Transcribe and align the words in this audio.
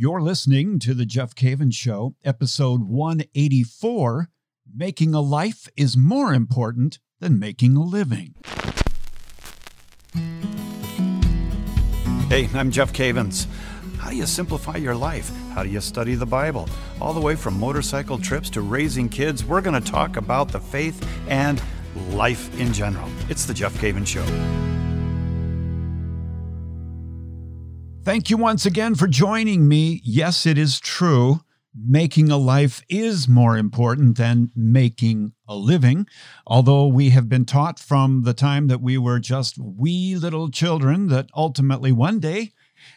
You're 0.00 0.22
listening 0.22 0.78
to 0.78 0.94
The 0.94 1.04
Jeff 1.04 1.34
Cavins 1.34 1.74
Show, 1.74 2.14
episode 2.24 2.84
184 2.84 4.28
Making 4.72 5.12
a 5.12 5.20
Life 5.20 5.68
is 5.76 5.96
More 5.96 6.32
Important 6.32 7.00
Than 7.18 7.40
Making 7.40 7.76
a 7.76 7.82
Living. 7.82 8.36
Hey, 12.28 12.48
I'm 12.54 12.70
Jeff 12.70 12.92
Cavins. 12.92 13.48
How 13.96 14.10
do 14.10 14.16
you 14.16 14.26
simplify 14.26 14.76
your 14.76 14.94
life? 14.94 15.32
How 15.52 15.64
do 15.64 15.68
you 15.68 15.80
study 15.80 16.14
the 16.14 16.24
Bible? 16.24 16.68
All 17.00 17.12
the 17.12 17.20
way 17.20 17.34
from 17.34 17.58
motorcycle 17.58 18.18
trips 18.18 18.50
to 18.50 18.60
raising 18.60 19.08
kids, 19.08 19.44
we're 19.44 19.60
going 19.60 19.82
to 19.82 19.90
talk 19.90 20.16
about 20.16 20.52
the 20.52 20.60
faith 20.60 21.04
and 21.26 21.60
life 22.10 22.56
in 22.60 22.72
general. 22.72 23.08
It's 23.28 23.46
The 23.46 23.54
Jeff 23.54 23.74
Cavins 23.80 24.06
Show. 24.06 24.67
Thank 28.08 28.30
you 28.30 28.38
once 28.38 28.64
again 28.64 28.94
for 28.94 29.06
joining 29.06 29.68
me. 29.68 30.00
Yes, 30.02 30.46
it 30.46 30.56
is 30.56 30.80
true. 30.80 31.42
Making 31.78 32.30
a 32.30 32.38
life 32.38 32.80
is 32.88 33.28
more 33.28 33.58
important 33.58 34.16
than 34.16 34.50
making 34.56 35.34
a 35.46 35.54
living. 35.54 36.06
Although 36.46 36.86
we 36.86 37.10
have 37.10 37.28
been 37.28 37.44
taught 37.44 37.78
from 37.78 38.22
the 38.22 38.32
time 38.32 38.68
that 38.68 38.80
we 38.80 38.96
were 38.96 39.18
just 39.18 39.58
wee 39.58 40.16
little 40.16 40.50
children 40.50 41.08
that 41.08 41.28
ultimately 41.36 41.92
one 41.92 42.18
day 42.18 42.52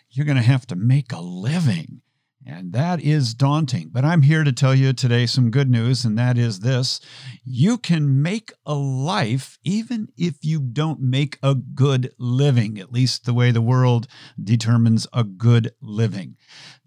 you're 0.09 0.25
going 0.25 0.37
to 0.37 0.43
have 0.43 0.65
to 0.67 0.77
make 0.77 1.11
a 1.11 1.19
living. 1.19 2.03
And 2.43 2.73
that 2.73 3.01
is 3.01 3.35
daunting. 3.35 3.89
But 3.91 4.03
I'm 4.03 4.23
here 4.23 4.43
to 4.43 4.51
tell 4.51 4.73
you 4.73 4.93
today 4.93 5.27
some 5.27 5.51
good 5.51 5.69
news, 5.69 6.03
and 6.03 6.17
that 6.17 6.39
is 6.39 6.61
this 6.61 6.99
you 7.43 7.77
can 7.77 8.21
make 8.21 8.51
a 8.65 8.73
life 8.73 9.59
even 9.63 10.07
if 10.17 10.35
you 10.41 10.59
don't 10.59 10.99
make 10.99 11.37
a 11.43 11.53
good 11.53 12.13
living, 12.17 12.79
at 12.79 12.91
least 12.91 13.25
the 13.25 13.33
way 13.33 13.51
the 13.51 13.61
world 13.61 14.07
determines 14.41 15.05
a 15.13 15.23
good 15.23 15.71
living. 15.81 16.35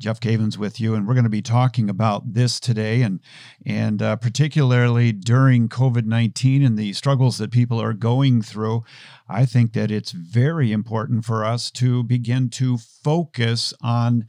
Jeff 0.01 0.19
Cavins 0.19 0.59
with 0.59 0.81
you, 0.81 0.95
and 0.95 1.07
we're 1.07 1.15
going 1.15 1.23
to 1.25 1.31
be 1.31 1.43
talking 1.43 1.89
about 1.89 2.35
this 2.35 2.59
today, 2.59 3.03
and 3.03 3.21
and 3.65 4.03
uh, 4.03 4.17
particularly 4.17 5.13
during 5.13 5.69
COVID 5.69 6.05
nineteen 6.05 6.65
and 6.65 6.77
the 6.77 6.93
struggles 6.95 7.39
that 7.39 7.53
people 7.53 7.81
are 7.81 7.93
going 7.93 8.43
through. 8.43 8.83
I 9.29 9.47
think 9.47 9.73
that 9.75 9.91
it's 9.91 10.11
very 10.11 10.73
important 10.73 11.25
for 11.25 11.45
us 11.45 11.71
to 11.73 12.03
begin 12.03 12.51
to 12.51 12.77
focus 12.77 13.73
on 13.81 14.27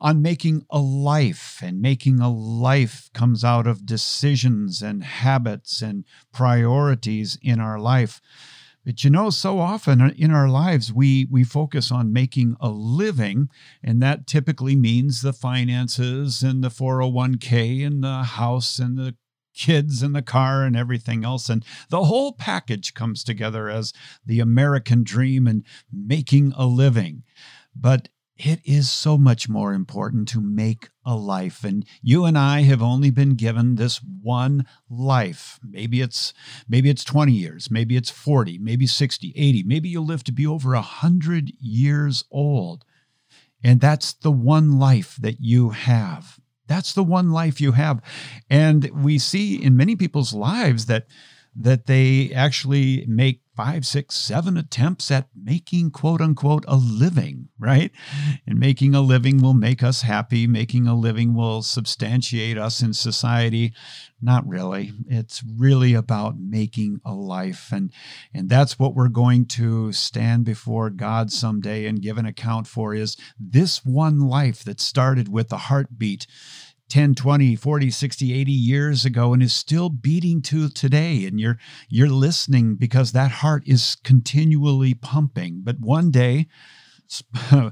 on 0.00 0.22
making 0.22 0.64
a 0.70 0.78
life 0.78 1.60
and 1.62 1.80
making 1.80 2.20
a 2.20 2.30
life 2.30 3.10
comes 3.14 3.44
out 3.44 3.66
of 3.66 3.86
decisions 3.86 4.82
and 4.82 5.02
habits 5.02 5.82
and 5.82 6.04
priorities 6.32 7.38
in 7.42 7.60
our 7.60 7.78
life 7.78 8.20
but 8.84 9.04
you 9.04 9.10
know 9.10 9.28
so 9.28 9.58
often 9.58 10.00
in 10.16 10.30
our 10.30 10.48
lives 10.48 10.92
we 10.92 11.26
we 11.30 11.44
focus 11.44 11.92
on 11.92 12.12
making 12.12 12.56
a 12.60 12.68
living 12.68 13.48
and 13.82 14.00
that 14.00 14.26
typically 14.26 14.76
means 14.76 15.20
the 15.20 15.32
finances 15.32 16.42
and 16.42 16.62
the 16.62 16.68
401k 16.68 17.86
and 17.86 18.02
the 18.02 18.22
house 18.22 18.78
and 18.78 18.96
the 18.96 19.14
kids 19.58 20.02
and 20.02 20.14
the 20.14 20.22
car 20.22 20.62
and 20.62 20.76
everything 20.76 21.24
else. 21.24 21.48
And 21.48 21.64
the 21.90 22.04
whole 22.04 22.32
package 22.32 22.94
comes 22.94 23.24
together 23.24 23.68
as 23.68 23.92
the 24.24 24.40
American 24.40 25.02
dream 25.02 25.46
and 25.46 25.64
making 25.92 26.52
a 26.56 26.64
living. 26.64 27.24
But 27.74 28.08
it 28.38 28.60
is 28.64 28.88
so 28.88 29.18
much 29.18 29.48
more 29.48 29.72
important 29.72 30.28
to 30.28 30.40
make 30.40 30.90
a 31.04 31.16
life. 31.16 31.64
And 31.64 31.84
you 32.02 32.24
and 32.24 32.38
I 32.38 32.62
have 32.62 32.80
only 32.80 33.10
been 33.10 33.34
given 33.34 33.74
this 33.74 34.00
one 34.22 34.64
life. 34.88 35.58
Maybe 35.62 36.00
it's 36.00 36.32
maybe 36.68 36.88
it's 36.88 37.04
20 37.04 37.32
years 37.32 37.70
maybe 37.70 37.96
it's 37.96 38.10
40 38.10 38.58
maybe 38.58 38.86
60 38.86 39.32
80 39.34 39.62
maybe 39.64 39.88
you'll 39.88 40.06
live 40.06 40.24
to 40.24 40.32
be 40.32 40.46
over 40.46 40.72
100 40.72 41.52
years 41.58 42.24
old. 42.30 42.84
And 43.62 43.80
that's 43.80 44.12
the 44.12 44.30
one 44.30 44.78
life 44.78 45.16
that 45.20 45.40
you 45.40 45.70
have. 45.70 46.38
That's 46.68 46.92
the 46.92 47.02
one 47.02 47.32
life 47.32 47.60
you 47.60 47.72
have. 47.72 48.00
And 48.48 48.90
we 49.02 49.18
see 49.18 49.60
in 49.60 49.76
many 49.76 49.96
people's 49.96 50.32
lives 50.32 50.86
that 50.86 51.06
that 51.56 51.86
they 51.86 52.30
actually 52.32 53.04
make 53.06 53.42
five, 53.58 53.84
six, 53.84 54.14
seven 54.14 54.56
attempts 54.56 55.10
at 55.10 55.26
making 55.34 55.90
quote 55.90 56.20
unquote 56.20 56.64
a 56.68 56.76
living, 56.76 57.48
right? 57.58 57.90
And 58.46 58.56
making 58.56 58.94
a 58.94 59.00
living 59.00 59.42
will 59.42 59.52
make 59.52 59.82
us 59.82 60.02
happy. 60.02 60.46
Making 60.46 60.86
a 60.86 60.94
living 60.94 61.34
will 61.34 61.62
substantiate 61.62 62.56
us 62.56 62.80
in 62.82 62.92
society. 62.92 63.74
Not 64.22 64.46
really. 64.46 64.92
It's 65.08 65.42
really 65.42 65.94
about 65.94 66.38
making 66.38 67.00
a 67.04 67.14
life. 67.14 67.70
And, 67.72 67.92
and 68.32 68.48
that's 68.48 68.78
what 68.78 68.94
we're 68.94 69.08
going 69.08 69.46
to 69.46 69.92
stand 69.92 70.44
before 70.44 70.88
God 70.90 71.32
someday 71.32 71.86
and 71.86 72.00
give 72.00 72.16
an 72.16 72.26
account 72.26 72.68
for 72.68 72.94
is 72.94 73.16
this 73.40 73.84
one 73.84 74.20
life 74.20 74.62
that 74.62 74.80
started 74.80 75.28
with 75.28 75.48
the 75.48 75.58
heartbeat 75.58 76.28
10 76.88 77.14
20 77.14 77.56
40 77.56 77.90
60 77.90 78.32
80 78.32 78.52
years 78.52 79.04
ago 79.04 79.32
and 79.32 79.42
is 79.42 79.54
still 79.54 79.88
beating 79.88 80.42
to 80.42 80.68
today. 80.68 81.24
And 81.26 81.38
you're 81.40 81.58
you're 81.88 82.08
listening 82.08 82.76
because 82.76 83.12
that 83.12 83.30
heart 83.30 83.62
is 83.66 83.96
continually 84.04 84.94
pumping. 84.94 85.60
But 85.62 85.80
one 85.80 86.10
day 86.10 86.46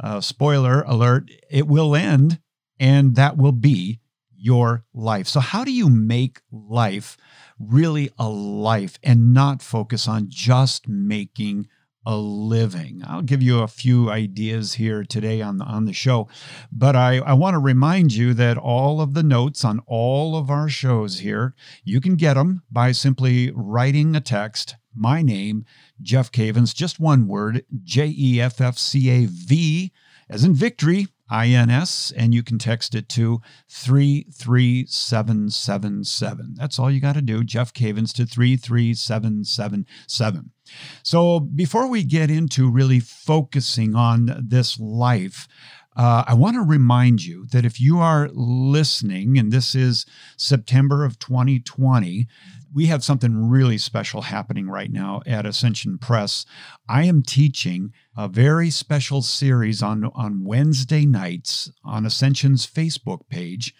uh, 0.00 0.20
spoiler 0.20 0.82
alert 0.82 1.30
it 1.50 1.66
will 1.66 1.94
end 1.94 2.40
and 2.78 3.14
that 3.16 3.36
will 3.36 3.52
be 3.52 4.00
your 4.36 4.84
life. 4.94 5.26
So 5.26 5.40
how 5.40 5.64
do 5.64 5.72
you 5.72 5.88
make 5.88 6.40
life 6.50 7.16
really 7.58 8.10
a 8.18 8.28
life 8.28 8.98
and 9.02 9.32
not 9.32 9.62
focus 9.62 10.06
on 10.06 10.26
just 10.28 10.88
making 10.88 11.68
a 12.06 12.16
living. 12.16 13.02
I'll 13.04 13.20
give 13.20 13.42
you 13.42 13.58
a 13.58 13.68
few 13.68 14.08
ideas 14.08 14.74
here 14.74 15.02
today 15.04 15.42
on 15.42 15.58
the, 15.58 15.64
on 15.64 15.84
the 15.84 15.92
show, 15.92 16.28
but 16.70 16.94
I, 16.94 17.16
I 17.18 17.32
want 17.32 17.54
to 17.54 17.58
remind 17.58 18.14
you 18.14 18.32
that 18.34 18.56
all 18.56 19.00
of 19.00 19.14
the 19.14 19.24
notes 19.24 19.64
on 19.64 19.80
all 19.86 20.36
of 20.36 20.48
our 20.48 20.68
shows 20.68 21.18
here, 21.18 21.54
you 21.84 22.00
can 22.00 22.14
get 22.14 22.34
them 22.34 22.62
by 22.70 22.92
simply 22.92 23.50
writing 23.54 24.14
a 24.14 24.20
text, 24.20 24.76
my 24.94 25.20
name, 25.20 25.64
Jeff 26.00 26.30
Cavins, 26.30 26.72
just 26.72 27.00
one 27.00 27.26
word, 27.26 27.64
J 27.82 28.14
E 28.16 28.40
F 28.40 28.60
F 28.60 28.78
C 28.78 29.10
A 29.10 29.26
V, 29.26 29.92
as 30.30 30.44
in 30.44 30.54
victory, 30.54 31.08
INS, 31.30 32.12
and 32.16 32.34
you 32.34 32.42
can 32.42 32.58
text 32.58 32.94
it 32.94 33.08
to 33.10 33.40
33777. 33.70 36.54
That's 36.56 36.78
all 36.78 36.90
you 36.90 37.00
got 37.00 37.14
to 37.14 37.22
do. 37.22 37.42
Jeff 37.44 37.72
Cavins 37.72 38.12
to 38.14 38.26
33777. 38.26 40.50
So 41.02 41.40
before 41.40 41.88
we 41.88 42.04
get 42.04 42.30
into 42.30 42.70
really 42.70 43.00
focusing 43.00 43.94
on 43.94 44.44
this 44.46 44.78
life, 44.78 45.48
uh, 45.96 46.24
I 46.26 46.34
want 46.34 46.56
to 46.56 46.62
remind 46.62 47.24
you 47.24 47.46
that 47.52 47.64
if 47.64 47.80
you 47.80 47.98
are 47.98 48.28
listening, 48.32 49.38
and 49.38 49.50
this 49.50 49.74
is 49.74 50.04
September 50.36 51.04
of 51.04 51.18
2020, 51.18 52.28
we 52.76 52.86
have 52.88 53.02
something 53.02 53.48
really 53.48 53.78
special 53.78 54.20
happening 54.20 54.68
right 54.68 54.92
now 54.92 55.22
at 55.24 55.46
Ascension 55.46 55.96
Press. 55.96 56.44
I 56.86 57.04
am 57.04 57.22
teaching 57.22 57.94
a 58.14 58.28
very 58.28 58.68
special 58.68 59.22
series 59.22 59.82
on, 59.82 60.04
on 60.14 60.44
Wednesday 60.44 61.06
nights 61.06 61.72
on 61.82 62.04
Ascension's 62.04 62.66
Facebook 62.66 63.30
page 63.30 63.74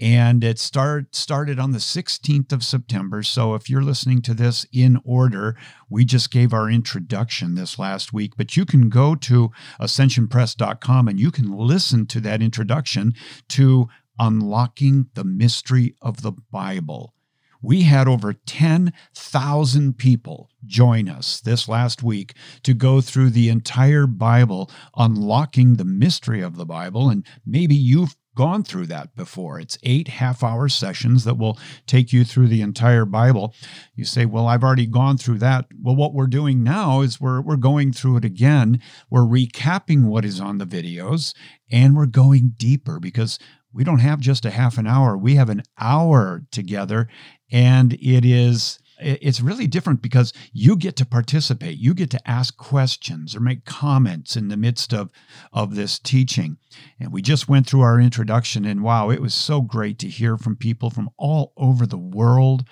and 0.00 0.42
it 0.42 0.58
start 0.58 1.14
started 1.14 1.60
on 1.60 1.70
the 1.70 1.78
16th 1.78 2.52
of 2.52 2.64
September. 2.64 3.22
So 3.22 3.54
if 3.54 3.70
you're 3.70 3.80
listening 3.80 4.22
to 4.22 4.34
this 4.34 4.66
in 4.72 4.98
order, 5.04 5.56
we 5.88 6.04
just 6.04 6.32
gave 6.32 6.52
our 6.52 6.68
introduction 6.68 7.54
this 7.54 7.78
last 7.78 8.12
week, 8.12 8.32
but 8.36 8.56
you 8.56 8.64
can 8.64 8.88
go 8.88 9.14
to 9.14 9.52
ascensionpress.com 9.80 11.06
and 11.06 11.20
you 11.20 11.30
can 11.30 11.56
listen 11.56 12.06
to 12.06 12.18
that 12.22 12.42
introduction 12.42 13.12
to 13.50 13.86
unlocking 14.18 15.06
the 15.14 15.24
mystery 15.24 15.94
of 16.02 16.22
the 16.22 16.32
Bible. 16.50 17.14
We 17.62 17.82
had 17.82 18.08
over 18.08 18.32
10,000 18.32 19.98
people 19.98 20.50
join 20.66 21.08
us 21.08 21.40
this 21.40 21.68
last 21.68 22.02
week 22.02 22.34
to 22.64 22.74
go 22.74 23.00
through 23.00 23.30
the 23.30 23.48
entire 23.48 24.06
Bible, 24.06 24.70
unlocking 24.96 25.76
the 25.76 25.84
mystery 25.84 26.40
of 26.40 26.56
the 26.56 26.66
Bible. 26.66 27.08
And 27.08 27.24
maybe 27.46 27.74
you've 27.74 28.16
gone 28.34 28.62
through 28.62 28.86
that 28.86 29.14
before. 29.14 29.60
It's 29.60 29.78
eight 29.82 30.08
half 30.08 30.42
hour 30.42 30.68
sessions 30.68 31.24
that 31.24 31.38
will 31.38 31.58
take 31.86 32.12
you 32.12 32.24
through 32.24 32.48
the 32.48 32.62
entire 32.62 33.04
Bible. 33.04 33.54
You 33.94 34.04
say, 34.04 34.24
Well, 34.24 34.46
I've 34.46 34.64
already 34.64 34.86
gone 34.86 35.18
through 35.18 35.38
that. 35.38 35.66
Well, 35.80 35.96
what 35.96 36.14
we're 36.14 36.26
doing 36.26 36.62
now 36.62 37.02
is 37.02 37.20
we're, 37.20 37.40
we're 37.40 37.56
going 37.56 37.92
through 37.92 38.18
it 38.18 38.24
again. 38.24 38.80
We're 39.10 39.20
recapping 39.20 40.04
what 40.06 40.24
is 40.24 40.40
on 40.40 40.58
the 40.58 40.66
videos 40.66 41.34
and 41.70 41.96
we're 41.96 42.06
going 42.06 42.54
deeper 42.56 42.98
because 42.98 43.38
we 43.72 43.84
don't 43.84 44.00
have 44.00 44.20
just 44.20 44.44
a 44.44 44.50
half 44.50 44.78
an 44.78 44.86
hour. 44.86 45.16
We 45.16 45.36
have 45.36 45.48
an 45.48 45.62
hour 45.78 46.42
together 46.50 47.08
and 47.50 47.92
it 47.94 48.24
is 48.24 48.78
it's 49.04 49.40
really 49.40 49.66
different 49.66 50.00
because 50.00 50.32
you 50.52 50.76
get 50.76 50.94
to 50.96 51.04
participate 51.04 51.76
you 51.76 51.92
get 51.92 52.10
to 52.10 52.28
ask 52.28 52.56
questions 52.56 53.34
or 53.34 53.40
make 53.40 53.64
comments 53.64 54.36
in 54.36 54.48
the 54.48 54.56
midst 54.56 54.94
of 54.94 55.10
of 55.52 55.74
this 55.74 55.98
teaching 55.98 56.56
and 57.00 57.12
we 57.12 57.20
just 57.20 57.48
went 57.48 57.66
through 57.66 57.80
our 57.80 58.00
introduction 58.00 58.64
and 58.64 58.82
wow 58.82 59.10
it 59.10 59.20
was 59.20 59.34
so 59.34 59.60
great 59.60 59.98
to 59.98 60.08
hear 60.08 60.36
from 60.36 60.54
people 60.54 60.88
from 60.88 61.10
all 61.18 61.52
over 61.56 61.84
the 61.84 61.98
world 61.98 62.64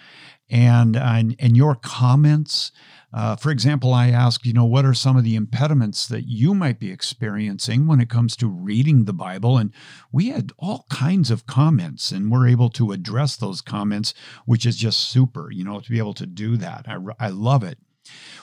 and 0.50 0.97
and, 0.97 1.37
and 1.38 1.56
your 1.56 1.75
comments. 1.75 2.73
Uh, 3.12 3.35
for 3.35 3.50
example, 3.50 3.93
I 3.93 4.08
asked, 4.11 4.47
you 4.47 4.52
know, 4.52 4.64
what 4.64 4.85
are 4.85 4.94
some 4.94 5.17
of 5.17 5.25
the 5.25 5.35
impediments 5.35 6.06
that 6.06 6.29
you 6.29 6.55
might 6.55 6.79
be 6.79 6.93
experiencing 6.93 7.88
when 7.88 8.00
it 8.00 8.08
comes 8.08 8.37
to 8.37 8.47
reading 8.47 9.05
the 9.05 9.12
Bible? 9.12 9.58
And 9.58 9.73
we 10.12 10.29
had 10.29 10.52
all 10.58 10.87
kinds 10.91 11.29
of 11.31 11.44
comments, 11.44 12.12
and 12.12 12.31
we're 12.31 12.47
able 12.47 12.70
to 12.70 12.93
address 12.93 13.37
those 13.37 13.62
comments, 13.62 14.14
which 14.47 14.64
is 14.64 14.76
just 14.76 15.00
super, 15.00 15.50
you 15.50 15.64
know, 15.64 15.81
to 15.81 15.91
be 15.91 15.99
able 15.99 16.14
to 16.14 16.26
do 16.26 16.56
that. 16.58 16.87
I, 16.87 16.99
I 17.19 17.29
love 17.31 17.64
it. 17.64 17.79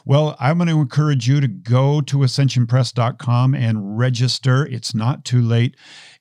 Well, 0.05 0.35
I'm 0.39 0.57
going 0.57 0.69
to 0.69 0.79
encourage 0.79 1.27
you 1.27 1.41
to 1.41 1.47
go 1.47 2.01
to 2.01 2.17
ascensionpress.com 2.17 3.53
and 3.53 3.97
register. 3.97 4.65
It's 4.65 4.95
not 4.95 5.25
too 5.25 5.41
late. 5.41 5.75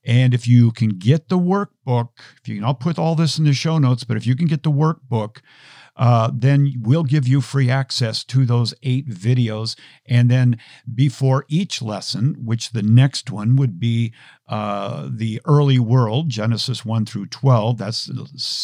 And 0.04 0.34
if 0.34 0.48
you 0.48 0.72
can 0.72 0.90
get 0.90 1.28
the 1.28 1.38
workbook, 1.38 2.10
if 2.40 2.48
you 2.48 2.56
can, 2.56 2.64
I'll 2.64 2.74
put 2.74 2.98
all 2.98 3.14
this 3.14 3.38
in 3.38 3.44
the 3.44 3.52
show 3.52 3.78
notes, 3.78 4.04
but 4.04 4.16
if 4.16 4.26
you 4.26 4.36
can 4.36 4.46
get 4.46 4.62
the 4.62 4.72
workbook, 4.72 5.38
uh, 5.96 6.30
then 6.32 6.74
we'll 6.80 7.04
give 7.04 7.26
you 7.26 7.40
free 7.40 7.70
access 7.70 8.22
to 8.24 8.44
those 8.44 8.74
eight 8.82 9.08
videos. 9.08 9.76
And 10.06 10.30
then 10.30 10.58
before 10.94 11.44
each 11.48 11.80
lesson, 11.80 12.36
which 12.44 12.70
the 12.70 12.82
next 12.82 13.30
one 13.30 13.56
would 13.56 13.80
be 13.80 14.12
uh, 14.48 15.08
the 15.10 15.40
early 15.44 15.78
world, 15.78 16.28
Genesis 16.28 16.84
1 16.84 17.04
through 17.04 17.26
12. 17.26 17.78
That's 17.78 18.08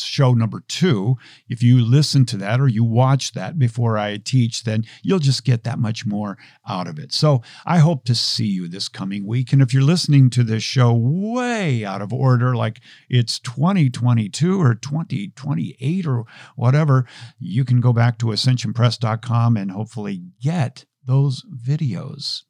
show 0.05 0.33
number 0.33 0.63
two. 0.69 1.17
If 1.49 1.61
you 1.63 1.85
listen 1.85 2.25
to 2.27 2.37
that 2.37 2.61
or 2.61 2.69
you 2.69 2.85
watch 2.85 3.33
that 3.33 3.59
before 3.59 3.99
I 3.99 4.19
teach, 4.19 4.63
then 4.63 4.85
you'll 5.03 5.19
just 5.19 5.45
get 5.45 5.65
that 5.65 5.81
much 5.81 6.07
more 6.07 6.39
out 6.69 6.87
of 6.87 7.01
it. 7.01 7.13
So 7.13 7.43
I 7.67 7.79
hope 7.79 8.05
to 8.05 8.15
see 8.15 8.47
you 8.47 8.69
this 8.69 8.89
coming 8.89 9.27
week. 9.27 9.53
And 9.53 9.61
if 9.61 9.75
you're 9.75 9.83
listening 9.83 10.31
to 10.31 10.45
this 10.45 10.63
show 10.63 10.93
way 10.95 11.85
out 11.85 12.01
of 12.01 12.13
order, 12.13 12.55
like 12.55 12.81
it's 13.09 13.41
2022 13.41 14.61
or 14.61 14.77
2028 14.77 16.07
or 16.07 16.25
whatever, 16.55 17.07
you 17.39 17.65
can 17.65 17.81
go 17.81 17.93
back 17.93 18.19
to 18.19 18.27
ascensionpress.com 18.27 19.57
and 19.57 19.71
hopefully 19.71 20.23
get 20.41 20.85
those 21.05 21.45
videos. 21.55 22.43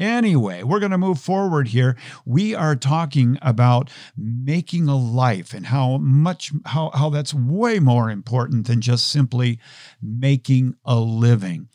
Anyway, 0.00 0.62
we're 0.62 0.80
going 0.80 0.92
to 0.92 0.98
move 0.98 1.20
forward 1.20 1.68
here. 1.68 1.94
We 2.24 2.54
are 2.54 2.74
talking 2.74 3.38
about 3.42 3.90
making 4.16 4.88
a 4.88 4.96
life 4.96 5.52
and 5.52 5.66
how 5.66 5.98
much 5.98 6.52
how 6.64 6.90
how 6.94 7.10
that's 7.10 7.34
way 7.34 7.80
more 7.80 8.08
important 8.08 8.66
than 8.66 8.80
just 8.80 9.10
simply 9.10 9.58
making 10.00 10.74
a 10.86 10.98
living. 10.98 11.68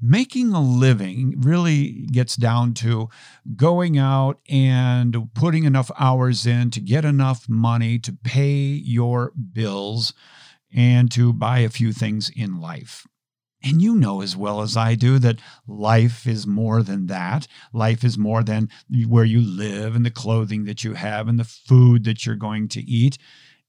Making 0.00 0.52
a 0.52 0.60
living 0.60 1.34
really 1.40 2.06
gets 2.12 2.36
down 2.36 2.74
to 2.74 3.08
going 3.56 3.98
out 3.98 4.38
and 4.48 5.30
putting 5.34 5.64
enough 5.64 5.90
hours 5.98 6.46
in 6.46 6.70
to 6.70 6.80
get 6.80 7.04
enough 7.04 7.48
money 7.48 7.98
to 7.98 8.12
pay 8.12 8.52
your 8.52 9.32
bills 9.52 10.14
and 10.74 11.10
to 11.12 11.32
buy 11.32 11.58
a 11.58 11.68
few 11.68 11.92
things 11.92 12.30
in 12.34 12.60
life. 12.60 13.06
And 13.64 13.80
you 13.80 13.94
know 13.94 14.22
as 14.22 14.36
well 14.36 14.60
as 14.60 14.76
I 14.76 14.94
do 14.94 15.18
that 15.20 15.38
life 15.66 16.26
is 16.26 16.46
more 16.46 16.82
than 16.82 17.06
that. 17.06 17.46
Life 17.72 18.02
is 18.02 18.18
more 18.18 18.42
than 18.42 18.68
where 19.06 19.24
you 19.24 19.40
live 19.40 19.94
and 19.94 20.04
the 20.04 20.10
clothing 20.10 20.64
that 20.64 20.82
you 20.82 20.94
have 20.94 21.28
and 21.28 21.38
the 21.38 21.44
food 21.44 22.04
that 22.04 22.26
you're 22.26 22.34
going 22.34 22.68
to 22.68 22.80
eat. 22.80 23.18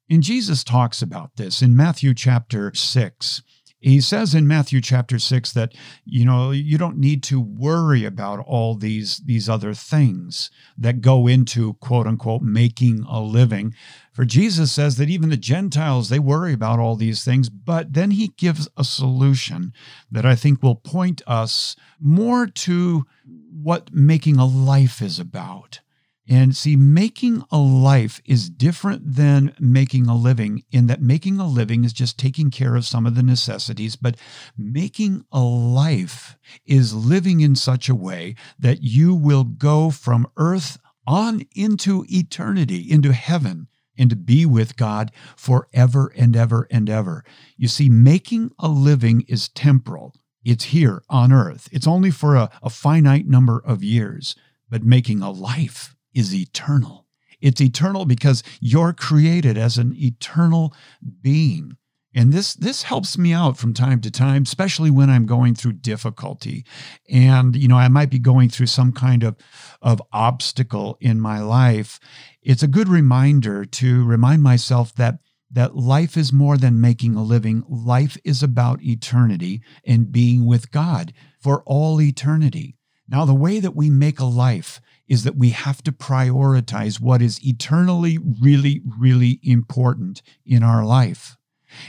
And 0.10 0.24
Jesus 0.24 0.64
talks 0.64 1.02
about 1.02 1.36
this 1.38 1.62
in 1.62 1.76
Matthew 1.76 2.14
chapter 2.14 2.74
6. 2.74 3.42
He 3.84 4.00
says 4.02 4.34
in 4.34 4.48
Matthew 4.48 4.80
chapter 4.82 5.20
6 5.20 5.52
that 5.54 5.74
you 6.06 6.26
know 6.26 6.52
you 6.52 6.78
don't 6.78 6.98
need 6.98 7.22
to 7.24 7.40
worry 7.40 8.06
about 8.06 8.40
all 8.40 8.76
these 8.76 9.18
these 9.26 9.50
other 9.50 9.74
things 9.74 10.50
that 10.78 11.02
go 11.02 11.28
into 11.28 11.74
quote 11.76 12.08
unquote 12.08 12.42
making 12.42 13.06
a 13.10 13.20
living 13.20 13.74
for 14.14 14.26
Jesus 14.26 14.72
says 14.72 14.98
that 14.98 15.10
even 15.10 15.32
the 15.32 15.38
Gentiles, 15.38 16.10
they 16.10 16.20
worry 16.20 16.54
about 16.54 16.78
all 16.78 16.96
these 16.96 17.24
things, 17.24 17.50
but 17.50 17.94
then 17.94 18.12
he 18.12 18.28
gives 18.38 18.70
a 18.78 18.84
solution 18.84 19.74
that 20.12 20.24
I 20.24 20.36
think 20.36 20.62
will 20.62 20.76
point 20.76 21.24
us 21.26 21.76
more 22.00 22.46
to 22.46 23.06
what 23.52 23.92
making 23.92 24.38
a 24.38 24.46
life 24.46 25.02
is 25.02 25.18
about. 25.18 25.80
And 26.28 26.56
see, 26.56 26.78
making 26.78 27.44
a 27.52 27.58
life 27.58 28.22
is 28.24 28.50
different 28.50 29.16
than 29.16 29.54
making 29.60 30.08
a 30.08 30.16
living, 30.16 30.64
in 30.72 30.88
that 30.88 31.02
making 31.02 31.38
a 31.38 31.48
living 31.48 31.84
is 31.84 31.92
just 31.92 32.18
taking 32.18 32.50
care 32.50 32.76
of 32.76 32.86
some 32.86 33.06
of 33.06 33.16
the 33.16 33.24
necessities, 33.24 33.98
but 33.98 34.16
making 34.58 35.26
a 35.34 35.42
life 35.42 36.38
is 36.66 36.94
living 36.94 37.42
in 37.42 37.56
such 37.56 37.90
a 37.90 37.96
way 37.96 38.36
that 38.58 38.82
you 38.82 39.14
will 39.14 39.44
go 39.44 39.90
from 39.90 40.26
earth 40.38 40.78
on 41.06 41.44
into 41.56 42.06
eternity, 42.08 42.90
into 42.90 43.12
heaven 43.12 43.68
and 43.98 44.10
to 44.10 44.16
be 44.16 44.46
with 44.46 44.78
God 44.78 45.12
forever 45.36 46.12
and 46.16 46.36
ever 46.36 46.68
and 46.72 46.90
ever. 46.90 47.24
You 47.58 47.68
see, 47.68 47.90
making 47.90 48.52
a 48.58 48.68
living 48.70 49.26
is 49.28 49.50
temporal, 49.50 50.16
it's 50.44 50.66
here 50.66 51.04
on 51.10 51.32
earth, 51.32 51.68
it's 51.72 51.88
only 51.88 52.12
for 52.12 52.36
a, 52.36 52.50
a 52.62 52.70
finite 52.70 53.28
number 53.28 53.62
of 53.66 53.84
years, 53.84 54.36
but 54.70 54.84
making 54.84 55.22
a 55.22 55.30
life 55.30 55.96
is 56.14 56.34
eternal. 56.34 57.06
It's 57.42 57.62
eternal 57.62 58.06
because 58.06 58.42
you're 58.62 58.94
created 58.94 59.58
as 59.58 59.78
an 59.78 59.94
eternal 59.98 60.74
being. 61.22 61.78
And 62.16 62.32
this 62.32 62.54
this 62.54 62.84
helps 62.84 63.18
me 63.18 63.34
out 63.34 63.58
from 63.58 63.74
time 63.74 64.00
to 64.02 64.12
time, 64.12 64.44
especially 64.44 64.92
when 64.92 65.10
I'm 65.10 65.26
going 65.26 65.56
through 65.56 65.74
difficulty. 65.74 66.64
And 67.10 67.56
you 67.56 67.68
know, 67.68 67.78
I 67.78 67.88
might 67.88 68.12
be 68.12 68.20
going 68.20 68.50
through 68.50 68.68
some 68.68 68.92
kind 68.92 69.24
of 69.24 69.36
of 69.82 70.02
obstacle 70.12 70.98
in 71.02 71.20
my 71.20 71.42
life. 71.42 72.00
It's 72.42 72.64
a 72.64 72.68
good 72.68 72.88
reminder 72.88 73.66
to 73.66 74.06
remind 74.06 74.44
myself 74.44 74.94
that 74.96 75.20
that 75.52 75.76
life 75.76 76.18
is 76.18 76.34
more 76.34 76.58
than 76.58 76.82
making 76.82 77.16
a 77.16 77.24
living. 77.24 77.64
Life 77.68 78.18
is 78.24 78.42
about 78.42 78.84
eternity 78.84 79.62
and 79.86 80.12
being 80.12 80.46
with 80.46 80.72
God 80.72 81.14
for 81.40 81.62
all 81.66 82.02
eternity. 82.02 82.76
Now, 83.08 83.26
the 83.26 83.36
way 83.36 83.60
that 83.60 83.76
we 83.76 83.90
make 83.90 84.20
a 84.20 84.26
life 84.26 84.82
is 85.14 85.24
that 85.24 85.38
we 85.38 85.52
have 85.52 85.84
to 85.84 85.92
prioritize 85.92 87.00
what 87.00 87.22
is 87.22 87.40
eternally 87.46 88.18
really, 88.42 88.82
really 89.00 89.40
important 89.44 90.24
in 90.44 90.64
our 90.64 90.84
life. 90.84 91.38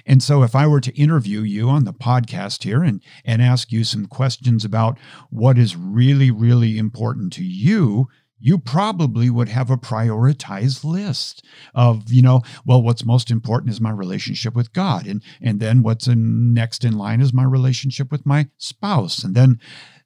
And 0.05 0.23
so 0.23 0.43
if 0.43 0.55
I 0.55 0.67
were 0.67 0.81
to 0.81 0.95
interview 0.95 1.41
you 1.41 1.71
on 1.71 1.85
the 1.85 1.95
podcast 1.95 2.65
here 2.65 2.83
and, 2.83 3.03
and 3.25 3.41
ask 3.41 3.73
you 3.73 3.83
some 3.83 4.05
questions 4.05 4.63
about 4.63 4.99
what 5.31 5.57
is 5.57 5.75
really, 5.75 6.31
really 6.31 6.77
important 6.77 7.33
to 7.35 7.45
you, 7.45 8.09
you 8.39 8.59
probably 8.59 9.31
would 9.31 9.49
have 9.49 9.71
a 9.71 9.79
prioritized 9.79 10.85
list 10.85 11.43
of, 11.75 12.13
you 12.13 12.21
know, 12.21 12.43
well, 12.67 12.83
what's 12.83 13.07
most 13.07 13.31
important 13.31 13.71
is 13.71 13.81
my 13.81 13.91
relationship 13.91 14.55
with 14.55 14.75
God. 14.75 15.07
And, 15.07 15.23
and 15.41 15.61
then 15.61 15.83
what's 15.83 16.07
in, 16.07 16.53
next 16.53 16.85
in 16.85 16.99
line 16.99 17.23
is 17.23 17.33
my 17.33 17.45
relationship 17.45 18.13
with 18.13 18.27
my 18.27 18.49
spouse. 18.59 19.25
And 19.25 19.35
then 19.35 19.59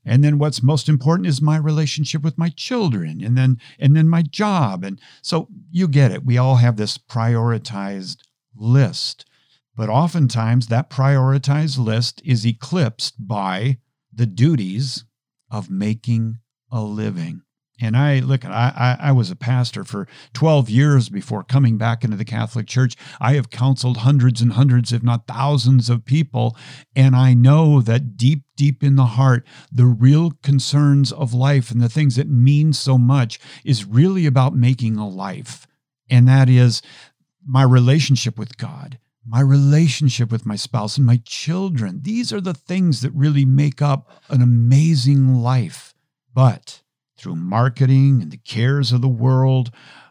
and 0.08 0.25
then 0.25 0.38
what's 0.38 0.62
most 0.62 0.88
important 0.88 1.28
is 1.28 1.43
my 1.43 1.56
relationship 1.56 2.22
with 2.22 2.38
my 2.38 2.49
children 2.49 3.22
and 3.22 3.37
then 3.37 3.58
and 3.78 3.94
then 3.94 4.08
my 4.08 4.22
job. 4.22 4.84
And 4.84 5.00
so 5.22 5.49
you 5.70 5.87
get 5.87 6.10
it. 6.10 6.25
We 6.25 6.38
all 6.38 6.56
have 6.56 6.76
this 6.76 6.99
prioritized 6.99 8.18
list. 8.56 9.25
But 9.76 9.88
oftentimes, 9.88 10.66
that 10.66 10.90
prioritized 10.90 11.78
list 11.78 12.21
is 12.25 12.44
eclipsed 12.44 13.28
by 13.28 13.78
the 14.12 14.26
duties 14.26 15.04
of 15.50 15.71
making 15.71 16.38
a 16.73 16.82
living. 16.82 17.42
And 17.80 17.97
I 17.97 18.18
look, 18.18 18.44
I, 18.44 18.97
I, 19.00 19.12
was 19.12 19.30
a 19.30 19.37
pastor 19.37 19.85
for 19.85 20.08
12 20.32 20.68
years 20.68 21.08
before 21.08 21.44
coming 21.44 21.78
back 21.78 22.02
into 22.02 22.16
the 22.16 22.25
Catholic 22.25 22.66
Church. 22.66 22.97
I 23.20 23.35
have 23.35 23.50
counseled 23.50 23.99
hundreds 23.99 24.40
and 24.40 24.54
hundreds, 24.54 24.92
if 24.92 25.02
not 25.02 25.28
thousands, 25.28 25.88
of 25.88 26.04
people. 26.04 26.56
And 26.97 27.14
I 27.14 27.35
know 27.35 27.80
that 27.82 28.16
deep, 28.16 28.42
deep 28.56 28.82
in 28.82 28.97
the 28.97 29.06
heart, 29.06 29.47
the 29.70 29.87
real 29.87 30.32
concerns 30.42 31.12
of 31.12 31.32
life 31.32 31.70
and 31.70 31.80
the 31.80 31.88
things 31.88 32.16
that 32.16 32.28
mean 32.28 32.73
so 32.73 32.99
much 32.99 33.38
is 33.64 33.85
really 33.85 34.26
about 34.26 34.54
making 34.54 34.97
a 34.97 35.08
life. 35.08 35.66
And 36.11 36.26
that 36.26 36.49
is 36.49 36.82
my 37.47 37.62
relationship 37.62 38.38
with 38.38 38.58
God 38.58 38.99
my 39.28 39.40
relationship 39.40 40.32
with 40.32 40.47
my 40.47 40.56
spouse 40.56 40.97
and 40.97 41.04
my 41.04 41.20
children. 41.23 42.00
These 42.02 42.32
are 42.32 42.40
the 42.40 42.54
things 42.54 43.02
that 43.02 43.11
really 43.12 43.44
make 43.44 43.82
up 43.82 44.08
an 44.30 44.40
amazing 44.40 45.35
life. 45.35 45.94
But 46.32 46.82
through 47.18 47.37
marketing 47.37 48.22
and 48.22 48.30
the 48.30 48.38
cares 48.38 48.92
of 48.92 49.00
the 49.00 49.08
world, 49.08 49.70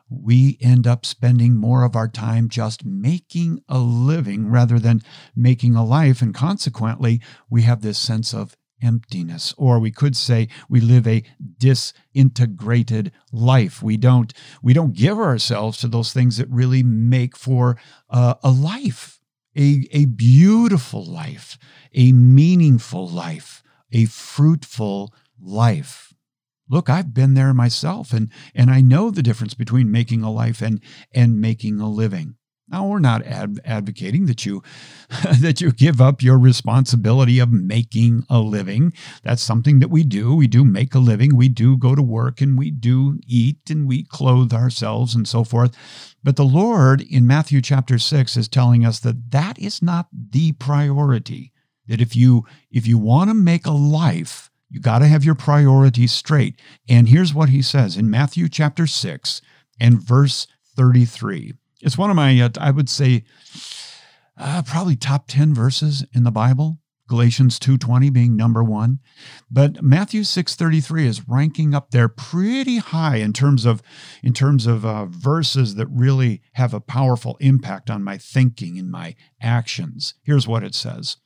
we 0.09 0.57
end 0.61 0.87
up 0.87 1.05
spending 1.05 1.55
more 1.55 1.83
of 1.83 1.95
our 1.95 2.07
time 2.07 2.49
just 2.49 2.85
making 2.85 3.61
a 3.67 3.79
living 3.79 4.49
rather 4.49 4.79
than 4.79 5.01
making 5.35 5.75
a 5.75 5.85
life. 5.85 6.21
And 6.21 6.33
consequently, 6.33 7.21
we 7.49 7.63
have 7.63 7.81
this 7.81 7.97
sense 7.97 8.33
of 8.33 8.55
emptiness 8.81 9.53
or 9.57 9.79
we 9.79 9.91
could 9.91 10.15
say 10.15 10.47
we 10.69 10.79
live 10.79 11.07
a 11.07 11.23
disintegrated 11.57 13.11
life 13.31 13.81
we 13.81 13.97
don't 13.97 14.33
we 14.61 14.71
don't 14.71 14.93
give 14.93 15.17
ourselves 15.17 15.79
to 15.79 15.87
those 15.87 16.13
things 16.13 16.37
that 16.37 16.47
really 16.49 16.83
make 16.83 17.35
for 17.35 17.75
uh, 18.11 18.35
a 18.43 18.51
life 18.51 19.19
a, 19.55 19.87
a 19.91 20.05
beautiful 20.05 21.03
life 21.03 21.57
a 21.95 22.11
meaningful 22.11 23.09
life 23.09 23.63
a 23.91 24.05
fruitful 24.05 25.11
life 25.39 26.13
look 26.69 26.89
i've 26.89 27.13
been 27.13 27.33
there 27.33 27.53
myself 27.53 28.13
and 28.13 28.29
and 28.55 28.69
i 28.71 28.81
know 28.81 29.09
the 29.09 29.23
difference 29.23 29.53
between 29.53 29.91
making 29.91 30.23
a 30.23 30.31
life 30.31 30.61
and 30.61 30.81
and 31.13 31.39
making 31.41 31.79
a 31.79 31.89
living 31.89 32.35
Now 32.69 32.85
we're 32.87 32.99
not 32.99 33.25
ad- 33.25 33.61
advocating 33.63 34.25
that 34.25 34.45
you 34.45 34.61
that 35.39 35.61
you 35.61 35.71
give 35.71 36.01
up 36.01 36.21
your 36.21 36.37
responsibility 36.37 37.39
of 37.39 37.51
making 37.51 38.25
a 38.29 38.39
living. 38.39 38.91
That's 39.23 39.41
something 39.41 39.79
that 39.79 39.89
we 39.89 40.03
do. 40.03 40.35
We 40.35 40.47
do 40.47 40.65
make 40.65 40.93
a 40.93 40.99
living. 40.99 41.35
We 41.35 41.47
do 41.47 41.77
go 41.77 41.95
to 41.95 42.01
work 42.01 42.41
and 42.41 42.57
we 42.57 42.71
do 42.71 43.19
eat 43.25 43.69
and 43.69 43.87
we 43.87 44.03
clothe 44.03 44.53
ourselves 44.53 45.15
and 45.15 45.25
so 45.27 45.43
forth. 45.45 45.75
But 46.23 46.35
the 46.35 46.43
Lord 46.43 47.01
in 47.01 47.25
Matthew 47.25 47.61
chapter 47.61 47.97
6 47.97 48.35
is 48.35 48.49
telling 48.49 48.85
us 48.85 48.99
that 48.99 49.31
that 49.31 49.57
is 49.57 49.81
not 49.81 50.07
the 50.11 50.51
priority. 50.53 51.53
That 51.87 52.01
if 52.01 52.15
you 52.17 52.43
if 52.69 52.85
you 52.85 52.97
want 52.97 53.29
to 53.29 53.33
make 53.33 53.65
a 53.65 53.71
life, 53.71 54.51
you 54.69 54.79
got 54.79 54.99
to 54.99 55.07
have 55.07 55.23
your 55.23 55.35
priorities 55.35 56.11
straight. 56.11 56.59
And 56.89 57.09
here's 57.09 57.33
what 57.33 57.49
he 57.49 57.61
says 57.61 57.97
in 57.97 58.09
Matthew 58.09 58.49
chapter 58.49 58.87
6 58.87 59.41
and 59.79 60.01
verse 60.01 60.47
33. 60.75 61.53
It's 61.81 61.97
one 61.97 62.09
of 62.09 62.15
my, 62.15 62.39
uh, 62.39 62.49
I 62.59 62.71
would 62.71 62.89
say, 62.89 63.23
uh, 64.37 64.63
probably 64.63 64.95
top 64.95 65.25
10 65.27 65.53
verses 65.53 66.05
in 66.13 66.23
the 66.23 66.31
Bible. 66.31 66.79
Galatians 67.07 67.57
2:20 67.57 68.09
being 68.09 68.35
number 68.35 68.63
1. 68.63 68.99
But 69.49 69.81
Matthew 69.81 70.23
6:33 70.23 71.05
is 71.05 71.27
ranking 71.27 71.73
up 71.73 71.91
there 71.91 72.09
pretty 72.09 72.77
high 72.77 73.17
in 73.17 73.31
terms 73.31 73.65
of 73.65 73.81
in 74.21 74.33
terms 74.33 74.67
of 74.67 74.85
uh, 74.85 75.05
verses 75.05 75.75
that 75.75 75.87
really 75.87 76.41
have 76.53 76.73
a 76.73 76.81
powerful 76.81 77.37
impact 77.39 77.89
on 77.89 78.03
my 78.03 78.17
thinking 78.17 78.77
and 78.77 78.91
my 78.91 79.15
actions. 79.41 80.15
Here's 80.23 80.47
what 80.47 80.63
it 80.63 80.75
says. 80.75 81.17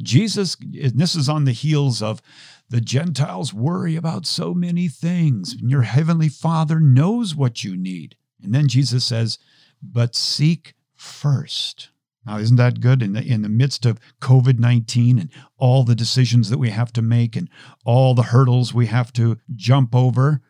Jesus 0.00 0.56
this 0.60 1.14
is 1.14 1.28
on 1.28 1.44
the 1.44 1.52
heels 1.52 2.00
of 2.00 2.22
the 2.68 2.80
Gentiles 2.80 3.52
worry 3.52 3.96
about 3.96 4.26
so 4.26 4.54
many 4.54 4.88
things. 4.88 5.52
And 5.52 5.70
your 5.70 5.82
heavenly 5.82 6.28
Father 6.28 6.80
knows 6.80 7.34
what 7.34 7.62
you 7.62 7.76
need. 7.76 8.16
And 8.42 8.54
then 8.54 8.68
Jesus 8.68 9.04
says, 9.04 9.38
but 9.82 10.14
seek 10.14 10.74
first. 10.94 11.90
Now, 12.26 12.38
isn't 12.38 12.56
that 12.56 12.80
good 12.80 13.02
in 13.02 13.12
the, 13.12 13.22
in 13.22 13.42
the 13.42 13.48
midst 13.48 13.84
of 13.84 14.00
COVID 14.20 14.58
19 14.58 15.18
and 15.18 15.30
all 15.58 15.84
the 15.84 15.94
decisions 15.94 16.48
that 16.48 16.58
we 16.58 16.70
have 16.70 16.92
to 16.94 17.02
make 17.02 17.36
and 17.36 17.50
all 17.84 18.14
the 18.14 18.24
hurdles 18.24 18.72
we 18.72 18.86
have 18.86 19.12
to 19.14 19.38
jump 19.54 19.94
over? 19.94 20.40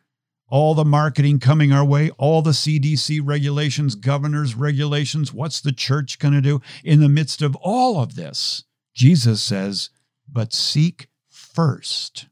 All 0.49 0.75
the 0.75 0.85
marketing 0.85 1.41
coming 1.41 1.73
our 1.73 1.85
way, 1.85 2.11
all 2.11 2.43
the 2.43 2.53
CDC 2.53 3.21
regulations, 3.25 3.97
governors' 3.97 4.55
regulations. 4.55 5.33
What's 5.33 5.61
the 5.61 5.73
church 5.73 6.21
going 6.21 6.35
to 6.35 6.41
do 6.41 6.61
in 6.85 7.01
the 7.01 7.09
midst 7.09 7.43
of 7.43 7.57
all 7.57 8.01
of 8.01 8.15
this? 8.15 8.63
Jesus 8.95 9.43
says, 9.43 9.91
but 10.31 10.53
seek 10.53 11.09
first. 11.55 12.27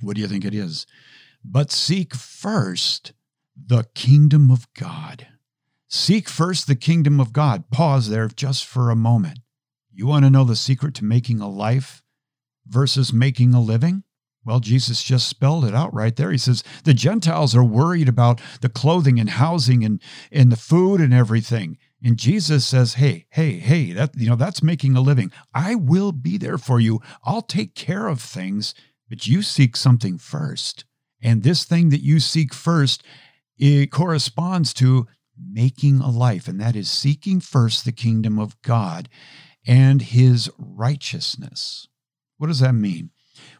What 0.00 0.16
do 0.16 0.22
you 0.22 0.28
think 0.28 0.44
it 0.44 0.54
is? 0.54 0.86
But 1.44 1.70
seek 1.70 2.14
first 2.14 3.12
the 3.54 3.86
kingdom 3.94 4.50
of 4.50 4.66
God 4.74 5.28
Seek 5.94 6.26
first 6.26 6.66
the 6.66 6.74
kingdom 6.74 7.20
of 7.20 7.34
God. 7.34 7.70
Pause 7.70 8.08
there 8.08 8.26
just 8.26 8.64
for 8.64 8.88
a 8.88 8.96
moment. 8.96 9.40
You 9.92 10.06
want 10.06 10.24
to 10.24 10.30
know 10.30 10.42
the 10.42 10.56
secret 10.56 10.94
to 10.94 11.04
making 11.04 11.40
a 11.40 11.50
life 11.50 12.02
versus 12.66 13.12
making 13.12 13.52
a 13.52 13.60
living? 13.60 14.02
Well, 14.42 14.58
Jesus 14.58 15.02
just 15.02 15.28
spelled 15.28 15.66
it 15.66 15.74
out 15.74 15.92
right 15.92 16.16
there. 16.16 16.32
He 16.32 16.38
says 16.38 16.64
the 16.84 16.94
Gentiles 16.94 17.54
are 17.54 17.62
worried 17.62 18.08
about 18.08 18.40
the 18.62 18.70
clothing 18.70 19.20
and 19.20 19.28
housing 19.28 19.84
and, 19.84 20.00
and 20.32 20.50
the 20.50 20.56
food 20.56 20.98
and 20.98 21.12
everything. 21.12 21.76
And 22.04 22.18
Jesus 22.18 22.66
says, 22.66 22.94
Hey, 22.94 23.26
hey, 23.30 23.52
hey, 23.52 23.92
that 23.92 24.10
you 24.16 24.28
know, 24.28 24.36
that's 24.36 24.62
making 24.62 24.96
a 24.96 25.00
living. 25.00 25.30
I 25.54 25.74
will 25.76 26.12
be 26.12 26.36
there 26.36 26.58
for 26.58 26.80
you. 26.80 27.00
I'll 27.24 27.42
take 27.42 27.74
care 27.74 28.08
of 28.08 28.20
things, 28.20 28.74
but 29.08 29.26
you 29.26 29.42
seek 29.42 29.76
something 29.76 30.18
first. 30.18 30.84
And 31.22 31.42
this 31.42 31.64
thing 31.64 31.90
that 31.90 32.02
you 32.02 32.18
seek 32.18 32.52
first, 32.52 33.04
it 33.56 33.92
corresponds 33.92 34.74
to 34.74 35.06
making 35.38 36.00
a 36.00 36.10
life, 36.10 36.48
and 36.48 36.60
that 36.60 36.76
is 36.76 36.90
seeking 36.90 37.40
first 37.40 37.84
the 37.84 37.92
kingdom 37.92 38.38
of 38.38 38.60
God 38.62 39.08
and 39.66 40.02
his 40.02 40.50
righteousness. 40.58 41.86
What 42.38 42.48
does 42.48 42.60
that 42.60 42.74
mean? 42.74 43.10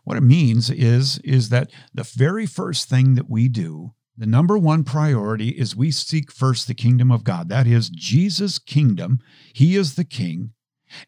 What 0.04 0.16
it 0.16 0.22
means 0.22 0.70
is, 0.70 1.18
is 1.18 1.48
that 1.50 1.70
the 1.94 2.02
very 2.02 2.46
first 2.46 2.88
thing 2.88 3.14
that 3.14 3.30
we 3.30 3.48
do, 3.48 3.94
the 4.16 4.26
number 4.26 4.58
one 4.58 4.84
priority 4.84 5.50
is 5.50 5.74
we 5.74 5.90
seek 5.90 6.30
first 6.30 6.66
the 6.66 6.74
kingdom 6.74 7.10
of 7.10 7.24
God. 7.24 7.48
That 7.48 7.66
is 7.66 7.88
Jesus' 7.88 8.58
kingdom. 8.58 9.20
He 9.54 9.74
is 9.74 9.94
the 9.94 10.04
king, 10.04 10.52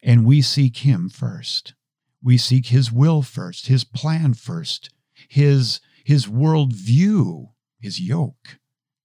and 0.01 0.25
we 0.25 0.41
seek 0.41 0.77
him 0.77 1.09
first. 1.09 1.75
We 2.23 2.37
seek 2.37 2.67
his 2.67 2.91
will 2.91 3.21
first, 3.21 3.67
his 3.67 3.83
plan 3.83 4.33
first, 4.33 4.89
his, 5.29 5.79
his 6.03 6.25
worldview, 6.25 7.49
his 7.79 7.99
yoke. 7.99 8.57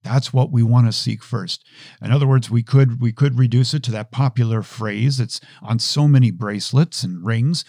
That's 0.03 0.33
what 0.33 0.51
we 0.51 0.63
want 0.63 0.87
to 0.87 0.93
seek 0.93 1.23
first. 1.23 1.63
In 2.01 2.11
other 2.11 2.27
words, 2.27 2.51
we 2.51 2.63
could 2.63 3.03
we 3.03 3.13
could 3.13 3.39
reduce 3.39 3.75
it 3.75 3.83
to 3.85 3.91
that 3.91 4.11
popular 4.11 4.63
phrase 4.63 5.19
that's 5.19 5.43
on 5.61 5.79
so 5.79 6.09
many 6.09 6.31
bracelets 6.31 7.03
and 7.03 7.25
rings. 7.25 7.67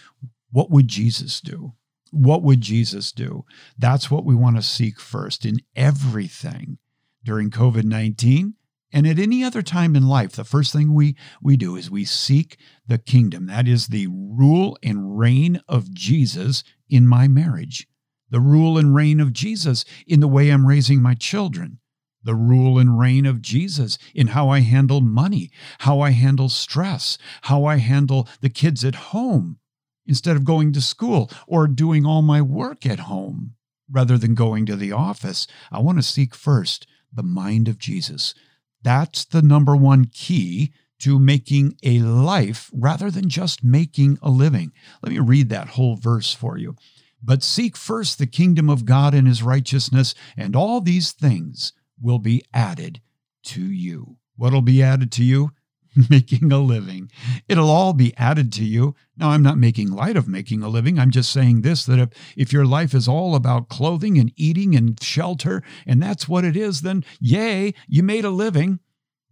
What 0.50 0.70
would 0.70 0.88
Jesus 0.88 1.42
do? 1.42 1.74
What 2.12 2.42
would 2.42 2.60
Jesus 2.60 3.10
do? 3.10 3.44
That's 3.76 4.10
what 4.10 4.24
we 4.24 4.34
want 4.34 4.56
to 4.56 4.62
seek 4.62 5.00
first 5.00 5.44
in 5.44 5.56
everything 5.74 6.78
during 7.24 7.50
COVID-19 7.50 8.52
and 8.92 9.06
at 9.06 9.18
any 9.18 9.42
other 9.42 9.62
time 9.62 9.96
in 9.96 10.06
life. 10.06 10.32
The 10.32 10.44
first 10.44 10.72
thing 10.72 10.94
we 10.94 11.16
we 11.40 11.56
do 11.56 11.74
is 11.74 11.90
we 11.90 12.04
seek 12.04 12.58
the 12.86 12.98
kingdom. 12.98 13.46
That 13.46 13.66
is 13.66 13.86
the 13.86 14.08
rule 14.10 14.76
and 14.82 15.18
reign 15.18 15.62
of 15.66 15.92
Jesus 15.94 16.62
in 16.88 17.06
my 17.06 17.28
marriage. 17.28 17.88
The 18.30 18.40
rule 18.40 18.76
and 18.76 18.94
reign 18.94 19.18
of 19.18 19.32
Jesus 19.32 19.84
in 20.06 20.20
the 20.20 20.28
way 20.28 20.50
I'm 20.50 20.66
raising 20.66 21.00
my 21.00 21.14
children 21.14 21.78
the 22.24 22.34
rule 22.34 22.78
and 22.78 22.98
reign 22.98 23.26
of 23.26 23.42
Jesus 23.42 23.98
in 24.14 24.28
how 24.28 24.48
I 24.48 24.60
handle 24.60 25.00
money, 25.00 25.50
how 25.80 26.00
I 26.00 26.10
handle 26.10 26.48
stress, 26.48 27.18
how 27.42 27.64
I 27.64 27.76
handle 27.76 28.28
the 28.40 28.48
kids 28.48 28.84
at 28.84 28.94
home 28.94 29.58
instead 30.06 30.36
of 30.36 30.44
going 30.44 30.72
to 30.72 30.80
school 30.80 31.30
or 31.46 31.66
doing 31.66 32.04
all 32.04 32.22
my 32.22 32.42
work 32.42 32.84
at 32.86 33.00
home 33.00 33.54
rather 33.90 34.16
than 34.16 34.34
going 34.34 34.66
to 34.66 34.76
the 34.76 34.92
office. 34.92 35.46
I 35.70 35.80
want 35.80 35.98
to 35.98 36.02
seek 36.02 36.34
first 36.34 36.86
the 37.12 37.22
mind 37.22 37.68
of 37.68 37.78
Jesus. 37.78 38.34
That's 38.82 39.24
the 39.24 39.42
number 39.42 39.76
one 39.76 40.06
key 40.06 40.72
to 41.00 41.18
making 41.18 41.76
a 41.82 41.98
life 41.98 42.70
rather 42.72 43.10
than 43.10 43.28
just 43.28 43.64
making 43.64 44.18
a 44.22 44.30
living. 44.30 44.72
Let 45.02 45.12
me 45.12 45.18
read 45.18 45.48
that 45.48 45.70
whole 45.70 45.96
verse 45.96 46.32
for 46.32 46.56
you. 46.56 46.76
But 47.22 47.42
seek 47.42 47.76
first 47.76 48.18
the 48.18 48.26
kingdom 48.26 48.68
of 48.68 48.84
God 48.84 49.14
and 49.14 49.28
his 49.28 49.42
righteousness, 49.42 50.14
and 50.36 50.56
all 50.56 50.80
these 50.80 51.12
things 51.12 51.72
will 52.00 52.18
be 52.18 52.42
added 52.52 53.00
to 53.44 53.62
you. 53.62 54.16
What'll 54.36 54.62
be 54.62 54.82
added 54.82 55.12
to 55.12 55.24
you? 55.24 55.50
making 56.10 56.52
a 56.52 56.58
living. 56.58 57.10
It'll 57.48 57.70
all 57.70 57.92
be 57.92 58.16
added 58.16 58.52
to 58.54 58.64
you. 58.64 58.94
Now, 59.16 59.30
I'm 59.30 59.42
not 59.42 59.58
making 59.58 59.90
light 59.90 60.16
of 60.16 60.28
making 60.28 60.62
a 60.62 60.68
living. 60.68 60.98
I'm 60.98 61.10
just 61.10 61.32
saying 61.32 61.62
this 61.62 61.84
that 61.84 61.98
if, 61.98 62.08
if 62.36 62.52
your 62.52 62.64
life 62.64 62.94
is 62.94 63.08
all 63.08 63.34
about 63.34 63.68
clothing 63.68 64.18
and 64.18 64.32
eating 64.36 64.74
and 64.74 65.00
shelter, 65.02 65.62
and 65.86 66.02
that's 66.02 66.28
what 66.28 66.44
it 66.44 66.56
is, 66.56 66.80
then 66.82 67.04
yay, 67.20 67.74
you 67.86 68.02
made 68.02 68.24
a 68.24 68.30
living. 68.30 68.80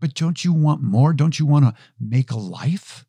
But 0.00 0.14
don't 0.14 0.44
you 0.44 0.52
want 0.52 0.82
more? 0.82 1.12
Don't 1.12 1.38
you 1.38 1.46
want 1.46 1.64
to 1.66 1.74
make 1.98 2.30
a 2.30 2.38
life? 2.38 3.04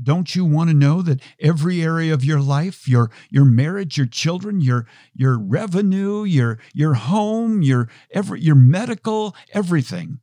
Don't 0.00 0.36
you 0.36 0.44
want 0.44 0.70
to 0.70 0.76
know 0.76 1.02
that 1.02 1.20
every 1.40 1.82
area 1.82 2.14
of 2.14 2.24
your 2.24 2.40
life, 2.40 2.86
your 2.86 3.10
your 3.30 3.44
marriage, 3.44 3.96
your 3.96 4.06
children, 4.06 4.60
your 4.60 4.86
your 5.12 5.36
revenue, 5.36 6.22
your 6.22 6.58
your 6.72 6.94
home, 6.94 7.62
your 7.62 7.88
every 8.12 8.40
your 8.40 8.54
medical, 8.54 9.34
everything, 9.52 10.20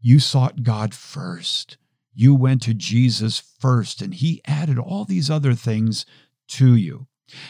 you 0.00 0.20
sought 0.20 0.62
God 0.62 0.94
first. 0.94 1.76
You 2.14 2.34
went 2.34 2.62
to 2.62 2.74
Jesus 2.74 3.42
first 3.58 4.02
and 4.02 4.14
he 4.14 4.42
added 4.44 4.78
all 4.78 5.04
these 5.04 5.30
other 5.30 5.54
things 5.54 6.04
to 6.48 6.74
you. 6.74 7.06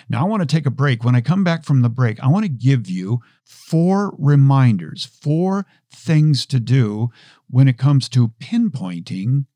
Now 0.08 0.20
I 0.20 0.28
want 0.28 0.42
to 0.42 0.46
take 0.46 0.66
a 0.66 0.70
break. 0.70 1.04
When 1.04 1.14
I 1.14 1.20
come 1.20 1.44
back 1.44 1.64
from 1.64 1.80
the 1.80 1.88
break, 1.88 2.20
I 2.20 2.28
want 2.28 2.44
to 2.44 2.50
give 2.50 2.88
you 2.88 3.20
four 3.44 4.14
reminders, 4.18 5.04
four 5.04 5.66
things 5.94 6.44
to 6.46 6.60
do 6.60 7.08
when 7.48 7.68
it 7.68 7.78
comes 7.78 8.08
to 8.10 8.28
pinpointing 8.40 9.46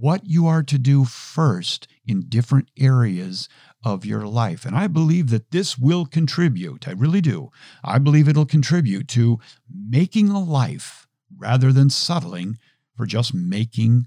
what 0.00 0.26
you 0.26 0.46
are 0.46 0.62
to 0.62 0.78
do 0.78 1.04
first 1.04 1.88
in 2.06 2.28
different 2.28 2.70
areas 2.78 3.48
of 3.84 4.04
your 4.04 4.26
life. 4.26 4.64
And 4.64 4.76
I 4.76 4.86
believe 4.86 5.30
that 5.30 5.50
this 5.50 5.78
will 5.78 6.06
contribute, 6.06 6.86
I 6.86 6.92
really 6.92 7.20
do. 7.20 7.50
I 7.82 7.98
believe 7.98 8.28
it'll 8.28 8.46
contribute 8.46 9.08
to 9.08 9.38
making 9.68 10.28
a 10.28 10.40
life 10.40 11.06
rather 11.36 11.72
than 11.72 11.90
settling 11.90 12.58
for 12.96 13.06
just 13.06 13.34
making 13.34 14.06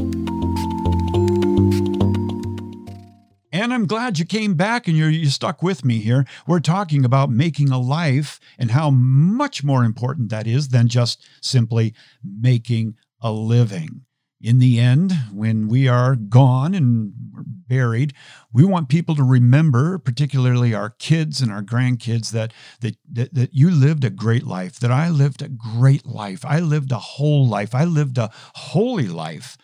I'm 3.73 3.87
glad 3.87 4.19
you 4.19 4.25
came 4.25 4.55
back 4.55 4.87
and 4.87 4.97
you're, 4.97 5.09
you 5.09 5.29
stuck 5.29 5.61
with 5.61 5.83
me 5.85 5.99
here. 5.99 6.25
We're 6.47 6.59
talking 6.59 7.05
about 7.05 7.29
making 7.29 7.69
a 7.69 7.79
life 7.79 8.39
and 8.57 8.71
how 8.71 8.89
much 8.89 9.63
more 9.63 9.83
important 9.83 10.29
that 10.29 10.47
is 10.47 10.69
than 10.69 10.87
just 10.87 11.25
simply 11.41 11.93
making 12.23 12.95
a 13.21 13.31
living. 13.31 14.05
In 14.43 14.57
the 14.57 14.79
end, 14.79 15.13
when 15.31 15.67
we 15.67 15.87
are 15.87 16.15
gone 16.15 16.73
and 16.73 17.13
buried, 17.15 18.13
we 18.51 18.65
want 18.65 18.89
people 18.89 19.15
to 19.15 19.23
remember, 19.23 19.99
particularly 19.99 20.73
our 20.73 20.89
kids 20.89 21.41
and 21.41 21.51
our 21.51 21.61
grandkids, 21.61 22.31
that, 22.31 22.51
that, 22.79 22.97
that, 23.11 23.33
that 23.35 23.53
you 23.53 23.69
lived 23.69 24.03
a 24.03 24.09
great 24.09 24.43
life, 24.43 24.79
that 24.79 24.91
I 24.91 25.09
lived 25.09 25.43
a 25.43 25.49
great 25.49 26.07
life. 26.07 26.43
I 26.43 26.59
lived 26.59 26.91
a 26.91 26.97
whole 26.97 27.47
life. 27.47 27.75
I 27.75 27.83
lived 27.85 28.17
a 28.17 28.31
holy 28.55 29.07
life. 29.07 29.57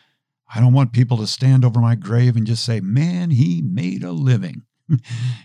I 0.53 0.59
don't 0.59 0.73
want 0.73 0.93
people 0.93 1.17
to 1.17 1.27
stand 1.27 1.65
over 1.65 1.79
my 1.79 1.95
grave 1.95 2.35
and 2.35 2.47
just 2.47 2.63
say, 2.63 2.79
man, 2.79 3.31
he 3.31 3.61
made 3.61 4.03
a 4.03 4.11
living. 4.11 4.63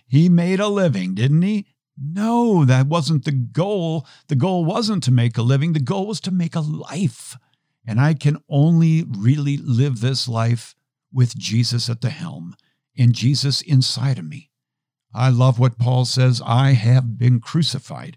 he 0.06 0.28
made 0.28 0.60
a 0.60 0.68
living, 0.68 1.14
didn't 1.14 1.42
he? 1.42 1.66
No, 2.00 2.64
that 2.64 2.86
wasn't 2.86 3.24
the 3.24 3.32
goal. 3.32 4.06
The 4.28 4.36
goal 4.36 4.64
wasn't 4.64 5.02
to 5.04 5.10
make 5.10 5.36
a 5.36 5.42
living, 5.42 5.72
the 5.72 5.80
goal 5.80 6.06
was 6.06 6.20
to 6.20 6.30
make 6.30 6.54
a 6.54 6.60
life. 6.60 7.36
And 7.86 8.00
I 8.00 8.14
can 8.14 8.38
only 8.48 9.04
really 9.08 9.56
live 9.56 10.00
this 10.00 10.28
life 10.28 10.74
with 11.12 11.36
Jesus 11.36 11.90
at 11.90 12.00
the 12.00 12.10
helm 12.10 12.54
and 12.96 13.12
Jesus 13.12 13.60
inside 13.60 14.18
of 14.18 14.24
me. 14.24 14.50
I 15.14 15.28
love 15.28 15.58
what 15.58 15.78
Paul 15.78 16.04
says 16.04 16.40
I 16.44 16.72
have 16.72 17.18
been 17.18 17.40
crucified 17.40 18.16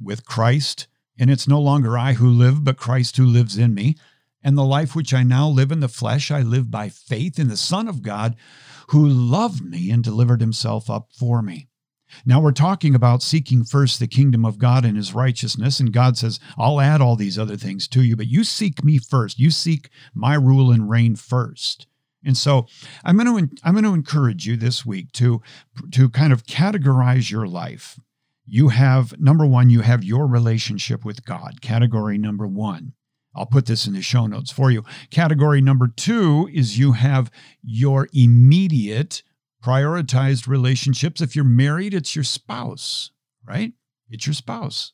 with 0.00 0.26
Christ, 0.26 0.86
and 1.18 1.30
it's 1.30 1.48
no 1.48 1.60
longer 1.60 1.98
I 1.98 2.12
who 2.12 2.28
live, 2.28 2.62
but 2.62 2.76
Christ 2.76 3.16
who 3.16 3.26
lives 3.26 3.56
in 3.56 3.74
me. 3.74 3.96
And 4.46 4.56
the 4.56 4.62
life 4.62 4.94
which 4.94 5.12
I 5.12 5.24
now 5.24 5.48
live 5.48 5.72
in 5.72 5.80
the 5.80 5.88
flesh, 5.88 6.30
I 6.30 6.40
live 6.40 6.70
by 6.70 6.88
faith 6.88 7.36
in 7.36 7.48
the 7.48 7.56
Son 7.56 7.88
of 7.88 8.00
God 8.00 8.36
who 8.90 9.04
loved 9.04 9.64
me 9.64 9.90
and 9.90 10.04
delivered 10.04 10.40
himself 10.40 10.88
up 10.88 11.08
for 11.12 11.42
me. 11.42 11.66
Now 12.24 12.40
we're 12.40 12.52
talking 12.52 12.94
about 12.94 13.24
seeking 13.24 13.64
first 13.64 13.98
the 13.98 14.06
kingdom 14.06 14.44
of 14.44 14.60
God 14.60 14.84
and 14.84 14.96
his 14.96 15.12
righteousness. 15.12 15.80
And 15.80 15.92
God 15.92 16.16
says, 16.16 16.38
I'll 16.56 16.80
add 16.80 17.00
all 17.00 17.16
these 17.16 17.40
other 17.40 17.56
things 17.56 17.88
to 17.88 18.04
you, 18.04 18.14
but 18.14 18.28
you 18.28 18.44
seek 18.44 18.84
me 18.84 18.98
first. 18.98 19.40
You 19.40 19.50
seek 19.50 19.90
my 20.14 20.34
rule 20.34 20.70
and 20.70 20.88
reign 20.88 21.16
first. 21.16 21.88
And 22.24 22.36
so 22.36 22.68
I'm 23.04 23.16
going 23.18 23.48
to 23.48 23.56
I'm 23.64 23.74
going 23.74 23.82
to 23.82 23.94
encourage 23.94 24.46
you 24.46 24.56
this 24.56 24.86
week 24.86 25.10
to 25.14 25.42
to 25.90 26.08
kind 26.08 26.32
of 26.32 26.46
categorize 26.46 27.32
your 27.32 27.48
life. 27.48 27.98
You 28.46 28.68
have 28.68 29.18
number 29.18 29.44
1 29.44 29.70
you 29.70 29.80
have 29.80 30.04
your 30.04 30.28
relationship 30.28 31.04
with 31.04 31.24
God, 31.24 31.60
category 31.60 32.16
number 32.16 32.46
1. 32.46 32.92
I'll 33.36 33.46
put 33.46 33.66
this 33.66 33.86
in 33.86 33.92
the 33.92 34.02
show 34.02 34.26
notes 34.26 34.50
for 34.50 34.70
you. 34.70 34.82
Category 35.10 35.60
number 35.60 35.88
two 35.88 36.48
is 36.52 36.78
you 36.78 36.92
have 36.92 37.30
your 37.62 38.08
immediate 38.12 39.22
prioritized 39.62 40.46
relationships. 40.46 41.20
If 41.20 41.36
you're 41.36 41.44
married, 41.44 41.92
it's 41.92 42.14
your 42.14 42.24
spouse, 42.24 43.10
right? 43.44 43.72
It's 44.08 44.26
your 44.26 44.34
spouse. 44.34 44.92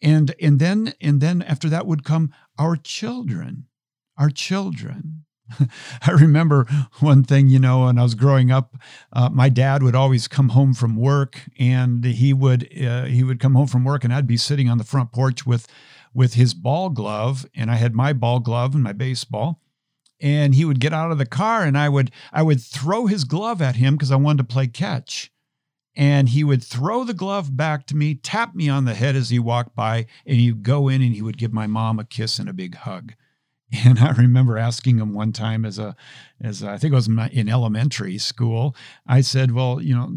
And 0.00 0.34
and 0.40 0.58
then 0.58 0.94
and 1.00 1.20
then 1.20 1.42
after 1.42 1.68
that 1.68 1.86
would 1.86 2.04
come 2.04 2.32
our 2.58 2.76
children. 2.76 3.66
Our 4.16 4.30
children. 4.30 5.24
I 6.02 6.10
remember 6.10 6.66
one 7.00 7.22
thing, 7.22 7.48
you 7.48 7.58
know, 7.58 7.84
when 7.84 7.98
I 7.98 8.02
was 8.02 8.14
growing 8.14 8.50
up, 8.50 8.76
uh, 9.12 9.28
my 9.28 9.48
dad 9.48 9.82
would 9.82 9.94
always 9.94 10.28
come 10.28 10.50
home 10.50 10.74
from 10.74 10.96
work, 10.96 11.40
and 11.58 12.04
he 12.04 12.32
would 12.32 12.68
uh, 12.82 13.04
he 13.04 13.22
would 13.22 13.40
come 13.40 13.54
home 13.54 13.66
from 13.66 13.84
work, 13.84 14.04
and 14.04 14.12
I'd 14.12 14.26
be 14.26 14.36
sitting 14.36 14.68
on 14.68 14.78
the 14.78 14.84
front 14.84 15.12
porch 15.12 15.46
with 15.46 15.66
with 16.16 16.34
his 16.34 16.54
ball 16.54 16.88
glove 16.88 17.46
and 17.54 17.70
I 17.70 17.74
had 17.74 17.94
my 17.94 18.14
ball 18.14 18.40
glove 18.40 18.74
and 18.74 18.82
my 18.82 18.94
baseball 18.94 19.60
and 20.18 20.54
he 20.54 20.64
would 20.64 20.80
get 20.80 20.94
out 20.94 21.12
of 21.12 21.18
the 21.18 21.26
car 21.26 21.62
and 21.62 21.76
I 21.76 21.90
would 21.90 22.10
I 22.32 22.42
would 22.42 22.60
throw 22.60 23.06
his 23.06 23.24
glove 23.24 23.60
at 23.60 23.76
him 23.76 23.94
because 23.94 24.10
I 24.10 24.16
wanted 24.16 24.38
to 24.38 24.52
play 24.52 24.66
catch. 24.66 25.30
And 25.98 26.28
he 26.28 26.44
would 26.44 26.62
throw 26.62 27.04
the 27.04 27.14
glove 27.14 27.56
back 27.56 27.86
to 27.86 27.96
me, 27.96 28.14
tap 28.14 28.54
me 28.54 28.68
on 28.68 28.84
the 28.84 28.94
head 28.94 29.16
as 29.16 29.30
he 29.30 29.38
walked 29.38 29.74
by, 29.74 30.04
and 30.26 30.36
he'd 30.36 30.62
go 30.62 30.88
in 30.88 31.00
and 31.00 31.14
he 31.14 31.22
would 31.22 31.38
give 31.38 31.54
my 31.54 31.66
mom 31.66 31.98
a 31.98 32.04
kiss 32.04 32.38
and 32.38 32.48
a 32.48 32.54
big 32.54 32.74
hug. 32.74 33.14
And 33.84 33.98
I 33.98 34.12
remember 34.12 34.58
asking 34.58 34.98
him 34.98 35.12
one 35.12 35.32
time 35.32 35.64
as 35.64 35.78
a, 35.78 35.96
as 36.40 36.62
a, 36.62 36.70
I 36.70 36.78
think 36.78 36.92
it 36.92 36.94
was 36.94 37.08
in 37.08 37.48
elementary 37.48 38.16
school, 38.16 38.76
I 39.06 39.22
said, 39.22 39.52
Well, 39.52 39.82
you 39.82 39.94
know, 39.94 40.12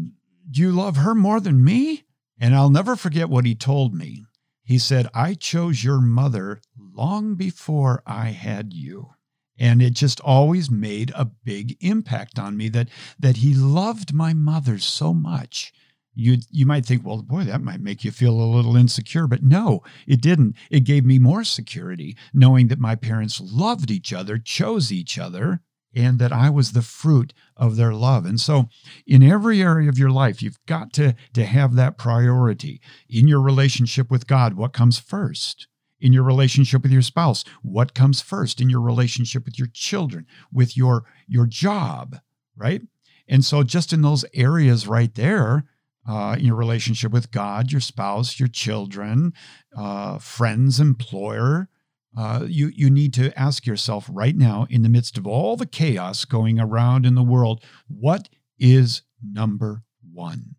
do 0.50 0.60
you 0.60 0.70
love 0.70 0.98
her 0.98 1.14
more 1.14 1.40
than 1.40 1.64
me? 1.64 2.04
And 2.38 2.54
I'll 2.54 2.70
never 2.70 2.94
forget 2.94 3.28
what 3.28 3.44
he 3.44 3.54
told 3.54 3.92
me. 3.92 4.24
He 4.70 4.78
said, 4.78 5.08
I 5.12 5.34
chose 5.34 5.82
your 5.82 6.00
mother 6.00 6.60
long 6.78 7.34
before 7.34 8.04
I 8.06 8.26
had 8.26 8.72
you. 8.72 9.14
And 9.58 9.82
it 9.82 9.94
just 9.94 10.20
always 10.20 10.70
made 10.70 11.10
a 11.16 11.24
big 11.24 11.76
impact 11.80 12.38
on 12.38 12.56
me 12.56 12.68
that, 12.68 12.88
that 13.18 13.38
he 13.38 13.52
loved 13.52 14.14
my 14.14 14.32
mother 14.32 14.78
so 14.78 15.12
much. 15.12 15.72
You, 16.14 16.36
you 16.52 16.66
might 16.66 16.86
think, 16.86 17.04
well, 17.04 17.20
boy, 17.20 17.42
that 17.46 17.62
might 17.62 17.80
make 17.80 18.04
you 18.04 18.12
feel 18.12 18.40
a 18.40 18.46
little 18.46 18.76
insecure. 18.76 19.26
But 19.26 19.42
no, 19.42 19.82
it 20.06 20.20
didn't. 20.20 20.54
It 20.70 20.84
gave 20.84 21.04
me 21.04 21.18
more 21.18 21.42
security 21.42 22.16
knowing 22.32 22.68
that 22.68 22.78
my 22.78 22.94
parents 22.94 23.40
loved 23.40 23.90
each 23.90 24.12
other, 24.12 24.38
chose 24.38 24.92
each 24.92 25.18
other, 25.18 25.62
and 25.94 26.18
that 26.18 26.32
I 26.32 26.50
was 26.50 26.72
the 26.72 26.82
fruit 26.82 27.32
of 27.56 27.76
their 27.76 27.92
love. 27.92 28.24
And 28.24 28.40
so, 28.40 28.68
in 29.06 29.22
every 29.22 29.62
area 29.62 29.88
of 29.88 29.98
your 29.98 30.10
life, 30.10 30.42
you've 30.42 30.64
got 30.66 30.92
to, 30.94 31.14
to 31.34 31.44
have 31.44 31.74
that 31.74 31.98
priority. 31.98 32.80
In 33.08 33.26
your 33.26 33.40
relationship 33.40 34.10
with 34.10 34.26
God, 34.26 34.54
what 34.54 34.72
comes 34.72 34.98
first? 34.98 35.66
In 36.00 36.12
your 36.12 36.22
relationship 36.22 36.82
with 36.82 36.92
your 36.92 37.02
spouse, 37.02 37.44
what 37.62 37.94
comes 37.94 38.20
first? 38.20 38.60
In 38.60 38.70
your 38.70 38.80
relationship 38.80 39.44
with 39.44 39.58
your 39.58 39.68
children, 39.72 40.26
with 40.52 40.76
your, 40.76 41.04
your 41.26 41.46
job, 41.46 42.16
right? 42.56 42.82
And 43.28 43.44
so, 43.44 43.62
just 43.62 43.92
in 43.92 44.02
those 44.02 44.24
areas 44.34 44.86
right 44.86 45.14
there, 45.14 45.64
uh, 46.08 46.36
in 46.38 46.46
your 46.46 46.56
relationship 46.56 47.12
with 47.12 47.30
God, 47.30 47.70
your 47.70 47.80
spouse, 47.80 48.40
your 48.40 48.48
children, 48.48 49.32
uh, 49.76 50.18
friends, 50.18 50.80
employer, 50.80 51.68
uh, 52.16 52.44
you 52.46 52.72
you 52.74 52.90
need 52.90 53.14
to 53.14 53.38
ask 53.38 53.66
yourself 53.66 54.08
right 54.12 54.36
now, 54.36 54.66
in 54.68 54.82
the 54.82 54.88
midst 54.88 55.16
of 55.16 55.26
all 55.26 55.56
the 55.56 55.66
chaos 55.66 56.24
going 56.24 56.58
around 56.58 57.06
in 57.06 57.14
the 57.14 57.22
world, 57.22 57.62
what 57.88 58.28
is 58.58 59.02
number 59.22 59.84
one 60.12 60.56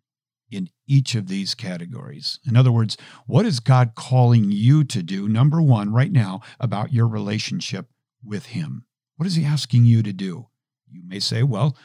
in 0.50 0.70
each 0.86 1.14
of 1.14 1.28
these 1.28 1.54
categories? 1.54 2.38
In 2.46 2.56
other 2.56 2.72
words, 2.72 2.96
what 3.26 3.44
is 3.44 3.60
God 3.60 3.94
calling 3.94 4.50
you 4.50 4.82
to 4.84 5.02
do? 5.02 5.28
Number 5.28 5.60
one, 5.60 5.92
right 5.92 6.12
now, 6.12 6.40
about 6.58 6.92
your 6.92 7.06
relationship 7.06 7.86
with 8.24 8.46
Him. 8.46 8.86
What 9.16 9.26
is 9.26 9.34
He 9.34 9.44
asking 9.44 9.84
you 9.84 10.02
to 10.02 10.12
do? 10.12 10.48
You 10.90 11.02
may 11.06 11.20
say, 11.20 11.42
well, 11.42 11.76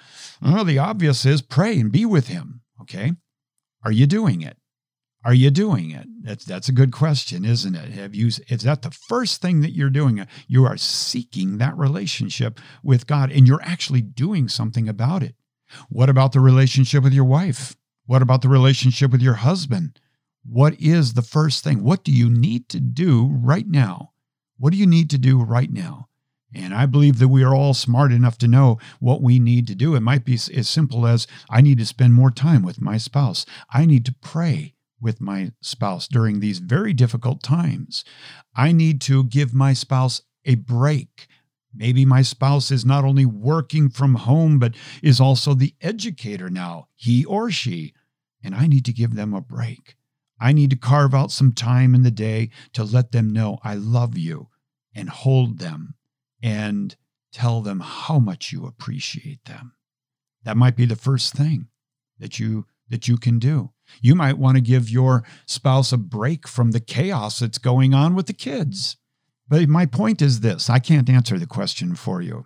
well 0.42 0.64
the 0.64 0.80
obvious 0.80 1.26
is 1.26 1.42
pray 1.42 1.80
and 1.80 1.92
be 1.92 2.06
with 2.06 2.28
Him. 2.28 2.62
Okay, 2.82 3.14
are 3.84 3.92
you 3.92 4.08
doing 4.08 4.42
it? 4.42 4.58
Are 5.28 5.34
you 5.34 5.52
doing 5.52 5.92
it? 5.92 6.08
That's 6.24 6.46
that's 6.46 6.70
a 6.70 6.72
good 6.72 6.94
question, 6.94 7.44
isn't 7.44 7.76
it? 7.76 7.92
Have 7.92 8.16
you 8.16 8.28
is 8.28 8.62
that 8.64 8.82
the 8.82 8.92
first 8.92 9.42
thing 9.42 9.60
that 9.60 9.76
you're 9.76 9.90
doing? 9.90 10.26
You 10.48 10.64
are 10.64 10.78
seeking 10.78 11.58
that 11.58 11.78
relationship 11.78 12.62
with 12.82 13.08
God 13.08 13.30
and 13.30 13.46
you're 13.46 13.62
actually 13.62 14.02
doing 14.02 14.48
something 14.48 14.88
about 14.88 15.24
it. 15.24 15.36
What 15.90 16.10
about 16.10 16.32
the 16.32 16.40
relationship 16.40 17.04
with 17.04 17.12
your 17.12 17.26
wife? 17.26 17.76
What 18.06 18.22
about 18.22 18.42
the 18.42 18.48
relationship 18.48 19.12
with 19.12 19.22
your 19.22 19.34
husband? 19.34 20.00
What 20.46 20.80
is 20.80 21.14
the 21.14 21.22
first 21.22 21.62
thing? 21.62 21.84
What 21.84 22.06
do 22.06 22.14
you 22.14 22.30
need 22.30 22.70
to 22.70 22.80
do 22.80 23.30
right 23.30 23.68
now? 23.68 24.14
What 24.58 24.72
do 24.72 24.80
you 24.80 24.88
need 24.88 25.10
to 25.10 25.18
do 25.18 25.44
right 25.44 25.70
now? 25.70 26.08
And 26.56 26.74
I 26.74 26.86
believe 26.86 27.20
that 27.20 27.28
we 27.28 27.44
are 27.44 27.54
all 27.54 27.74
smart 27.74 28.14
enough 28.14 28.38
to 28.38 28.48
know 28.48 28.80
what 29.02 29.22
we 29.22 29.40
need 29.40 29.68
to 29.68 29.76
do. 29.76 29.94
It 29.94 30.00
might 30.00 30.24
be 30.24 30.36
as 30.36 30.70
simple 30.70 31.06
as 31.06 31.28
I 31.50 31.60
need 31.60 31.80
to 31.80 31.86
spend 31.86 32.14
more 32.14 32.32
time 32.32 32.64
with 32.64 32.80
my 32.80 32.96
spouse. 32.96 33.46
I 33.74 33.86
need 33.86 34.06
to 34.06 34.16
pray 34.22 34.76
with 35.02 35.22
my 35.22 35.52
spouse 35.62 36.08
during 36.08 36.40
these 36.40 36.60
very 36.60 36.94
difficult 36.94 37.44
times. 37.44 38.04
I 38.56 38.72
need 38.72 39.02
to 39.02 39.24
give 39.24 39.54
my 39.54 39.74
spouse 39.74 40.22
a 40.46 40.56
break. 40.56 41.28
Maybe 41.74 42.06
my 42.06 42.22
spouse 42.22 42.72
is 42.72 42.86
not 42.86 43.04
only 43.04 43.26
working 43.26 43.90
from 43.90 44.16
home, 44.16 44.58
but 44.58 44.76
is 45.04 45.20
also 45.20 45.54
the 45.54 45.76
educator 45.82 46.50
now, 46.50 46.88
he 46.96 47.24
or 47.26 47.52
she, 47.52 47.94
and 48.44 48.56
I 48.56 48.68
need 48.68 48.86
to 48.86 48.94
give 48.94 49.16
them 49.16 49.34
a 49.34 49.42
break. 49.42 49.96
I 50.40 50.54
need 50.54 50.70
to 50.72 50.76
carve 50.76 51.14
out 51.14 51.32
some 51.32 51.52
time 51.52 51.94
in 51.94 52.04
the 52.04 52.12
day 52.12 52.50
to 52.74 52.84
let 52.84 53.12
them 53.12 53.32
know 53.32 53.60
I 53.64 53.76
love 53.76 54.18
you 54.18 54.50
and 54.94 55.10
hold 55.10 55.60
them 55.60 55.96
and 56.42 56.96
tell 57.32 57.62
them 57.62 57.82
how 57.82 58.20
much 58.20 58.52
you 58.52 58.66
appreciate 58.66 59.46
them. 59.46 59.74
That 60.44 60.58
might 60.58 60.76
be 60.76 60.86
the 60.86 60.96
first 60.96 61.34
thing 61.34 61.68
that 62.20 62.40
you 62.40 62.66
that 62.90 63.08
you 63.08 63.18
can 63.18 63.38
do. 63.38 63.72
You 64.02 64.16
might 64.16 64.38
want 64.38 64.56
to 64.58 64.62
give 64.62 64.90
your 64.90 65.24
spouse 65.46 65.92
a 65.92 65.98
break 65.98 66.48
from 66.48 66.72
the 66.72 66.80
chaos 66.80 67.40
that's 67.40 67.58
going 67.58 67.94
on 67.94 68.16
with 68.16 68.28
the 68.28 68.34
kids. 68.34 68.98
But 69.48 69.70
my 69.70 69.86
point 69.86 70.22
is 70.22 70.42
this 70.42 70.70
I 70.70 70.80
can't 70.80 71.10
answer 71.10 71.40
the 71.40 71.48
question 71.48 71.96
for 71.96 72.22
you. 72.22 72.46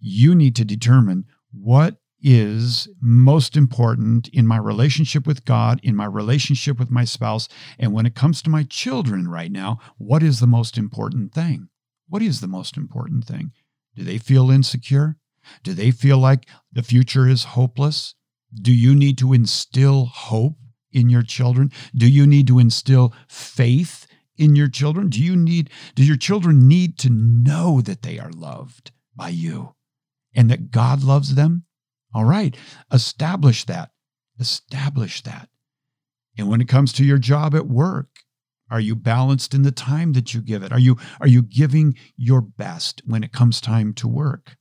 You 0.00 0.34
need 0.34 0.56
to 0.56 0.64
determine 0.64 1.24
what 1.52 1.96
is 2.20 2.88
most 3.00 3.56
important 3.56 4.28
in 4.28 4.46
my 4.46 4.56
relationship 4.56 5.26
with 5.26 5.44
God, 5.44 5.80
in 5.82 5.94
my 5.94 6.06
relationship 6.06 6.78
with 6.78 6.90
my 6.90 7.04
spouse, 7.04 7.48
and 7.78 7.92
when 7.92 8.06
it 8.06 8.14
comes 8.14 8.42
to 8.42 8.50
my 8.50 8.64
children 8.64 9.28
right 9.28 9.52
now, 9.52 9.78
what 9.98 10.22
is 10.22 10.40
the 10.40 10.46
most 10.46 10.76
important 10.76 11.32
thing? 11.32 11.68
What 12.08 12.22
is 12.22 12.40
the 12.40 12.48
most 12.48 12.76
important 12.76 13.24
thing? 13.24 13.52
Do 13.94 14.02
they 14.02 14.18
feel 14.18 14.50
insecure? 14.50 15.16
Do 15.62 15.74
they 15.74 15.90
feel 15.90 16.18
like 16.18 16.48
the 16.72 16.82
future 16.82 17.28
is 17.28 17.44
hopeless? 17.44 18.14
Do 18.54 18.72
you 18.72 18.94
need 18.94 19.18
to 19.18 19.32
instill 19.32 20.06
hope 20.06 20.56
in 20.92 21.08
your 21.08 21.22
children? 21.22 21.70
Do 21.94 22.08
you 22.08 22.26
need 22.26 22.46
to 22.48 22.58
instill 22.58 23.14
faith 23.28 24.06
in 24.36 24.56
your 24.56 24.68
children? 24.68 25.08
Do 25.08 25.22
you 25.22 25.36
need 25.36 25.70
do 25.94 26.04
your 26.04 26.16
children 26.16 26.68
need 26.68 26.98
to 26.98 27.10
know 27.10 27.80
that 27.80 28.02
they 28.02 28.18
are 28.18 28.30
loved 28.30 28.92
by 29.14 29.30
you 29.30 29.74
and 30.34 30.50
that 30.50 30.70
God 30.70 31.02
loves 31.02 31.34
them? 31.34 31.64
All 32.14 32.24
right, 32.24 32.56
establish 32.92 33.64
that. 33.66 33.90
Establish 34.38 35.22
that. 35.22 35.48
And 36.38 36.48
when 36.48 36.60
it 36.60 36.68
comes 36.68 36.92
to 36.94 37.04
your 37.04 37.18
job 37.18 37.54
at 37.54 37.66
work, 37.66 38.08
are 38.70 38.80
you 38.80 38.94
balanced 38.94 39.54
in 39.54 39.62
the 39.62 39.72
time 39.72 40.12
that 40.12 40.34
you 40.34 40.40
give 40.40 40.62
it? 40.62 40.72
Are 40.72 40.78
you 40.78 40.96
are 41.20 41.26
you 41.26 41.42
giving 41.42 41.96
your 42.16 42.40
best 42.40 43.02
when 43.04 43.24
it 43.24 43.32
comes 43.32 43.60
time 43.60 43.92
to 43.94 44.06
work? 44.06 44.57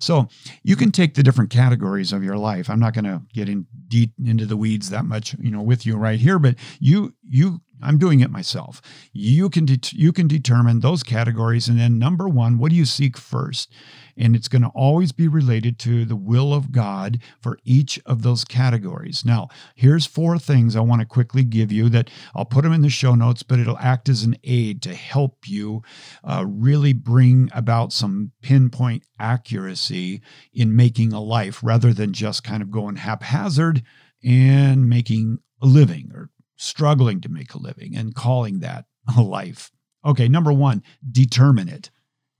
So 0.00 0.28
you 0.62 0.76
can 0.76 0.90
take 0.90 1.14
the 1.14 1.22
different 1.22 1.50
categories 1.50 2.12
of 2.12 2.24
your 2.24 2.36
life. 2.36 2.68
I'm 2.68 2.80
not 2.80 2.94
going 2.94 3.04
to 3.04 3.22
get 3.32 3.48
in 3.48 3.66
deep 3.86 4.12
into 4.24 4.46
the 4.46 4.56
weeds 4.56 4.90
that 4.90 5.04
much, 5.04 5.36
you 5.38 5.50
know, 5.50 5.62
with 5.62 5.86
you 5.86 5.96
right 5.96 6.18
here, 6.18 6.38
but 6.38 6.56
you 6.80 7.14
you 7.28 7.60
I'm 7.82 7.98
doing 7.98 8.20
it 8.20 8.30
myself. 8.30 8.82
You 9.12 9.48
can 9.48 9.64
de- 9.64 9.96
you 9.96 10.12
can 10.12 10.28
determine 10.28 10.80
those 10.80 11.02
categories, 11.02 11.68
and 11.68 11.78
then 11.78 11.98
number 11.98 12.28
one, 12.28 12.58
what 12.58 12.70
do 12.70 12.76
you 12.76 12.84
seek 12.84 13.16
first? 13.16 13.72
And 14.20 14.36
it's 14.36 14.48
going 14.48 14.62
to 14.62 14.68
always 14.68 15.12
be 15.12 15.26
related 15.26 15.78
to 15.80 16.04
the 16.04 16.14
will 16.14 16.52
of 16.52 16.72
God 16.72 17.20
for 17.40 17.58
each 17.64 17.98
of 18.04 18.22
those 18.22 18.44
categories. 18.44 19.24
Now, 19.24 19.48
here's 19.74 20.04
four 20.04 20.38
things 20.38 20.76
I 20.76 20.80
want 20.80 21.00
to 21.00 21.06
quickly 21.06 21.42
give 21.42 21.72
you 21.72 21.88
that 21.88 22.10
I'll 22.34 22.44
put 22.44 22.64
them 22.64 22.72
in 22.74 22.82
the 22.82 22.90
show 22.90 23.14
notes, 23.14 23.42
but 23.42 23.58
it'll 23.58 23.78
act 23.78 24.10
as 24.10 24.22
an 24.22 24.36
aid 24.44 24.82
to 24.82 24.94
help 24.94 25.48
you 25.48 25.82
uh, 26.22 26.44
really 26.46 26.92
bring 26.92 27.48
about 27.54 27.94
some 27.94 28.32
pinpoint 28.42 29.04
accuracy 29.18 30.20
in 30.52 30.76
making 30.76 31.14
a 31.14 31.20
life 31.20 31.60
rather 31.62 31.94
than 31.94 32.12
just 32.12 32.44
kind 32.44 32.62
of 32.62 32.70
going 32.70 32.96
haphazard 32.96 33.82
and 34.22 34.88
making 34.88 35.38
a 35.62 35.66
living 35.66 36.10
or 36.14 36.30
struggling 36.56 37.20
to 37.22 37.30
make 37.30 37.54
a 37.54 37.58
living 37.58 37.96
and 37.96 38.14
calling 38.14 38.60
that 38.60 38.84
a 39.16 39.22
life. 39.22 39.70
Okay, 40.04 40.28
number 40.28 40.52
one, 40.52 40.82
determine 41.10 41.68
it. 41.68 41.90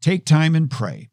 Take 0.00 0.24
time 0.24 0.54
and 0.54 0.70
pray. 0.70 1.09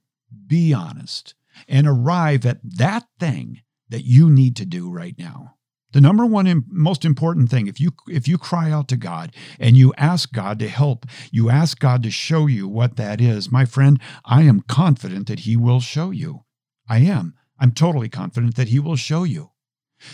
Be 0.48 0.74
honest 0.74 1.36
and 1.68 1.88
arrive 1.88 2.46
at 2.46 2.60
that 2.64 3.06
thing 3.20 3.62
that 3.90 4.06
you 4.06 4.30
need 4.30 4.56
to 4.58 4.66
do 4.66 4.90
right 4.90 5.16
now. 5.18 5.56
The 5.94 6.02
number 6.02 6.26
one 6.26 6.66
most 6.70 7.06
important 7.06 7.50
thing 7.50 7.68
if 7.68 7.80
you 7.80 7.92
if 8.08 8.28
you 8.28 8.38
cry 8.38 8.72
out 8.72 8.88
to 8.90 8.98
God 8.98 9.34
and 9.60 9.78
you 9.78 9.94
ask 9.98 10.32
God 10.34 10.60
to 10.60 10.68
help, 10.68 11.06
you 11.32 11.50
ask 11.50 11.80
God 11.80 12.04
to 12.04 12.12
show 12.12 12.46
you 12.46 12.68
what 12.68 12.98
that 12.98 13.22
is. 13.22 13.52
My 13.52 13.66
friend, 13.66 14.00
I 14.26 14.44
am 14.44 14.62
confident 14.62 15.28
that 15.28 15.42
he 15.42 15.56
will 15.56 15.80
show 15.80 16.12
you. 16.12 16.44
I 16.90 17.00
am. 17.00 17.36
I'm 17.60 17.72
totally 17.72 18.10
confident 18.10 18.56
that 18.58 18.68
he 18.68 18.80
will 18.80 18.98
show 18.98 19.24
you. 19.24 19.52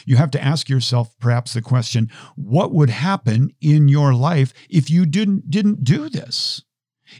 You 0.05 0.15
have 0.15 0.31
to 0.31 0.43
ask 0.43 0.69
yourself 0.69 1.13
perhaps 1.19 1.53
the 1.53 1.61
question, 1.61 2.09
what 2.35 2.73
would 2.73 2.89
happen 2.89 3.51
in 3.59 3.89
your 3.89 4.13
life 4.13 4.53
if 4.69 4.89
you 4.89 5.05
didn't 5.05 5.49
didn't 5.49 5.83
do 5.83 6.07
this? 6.07 6.63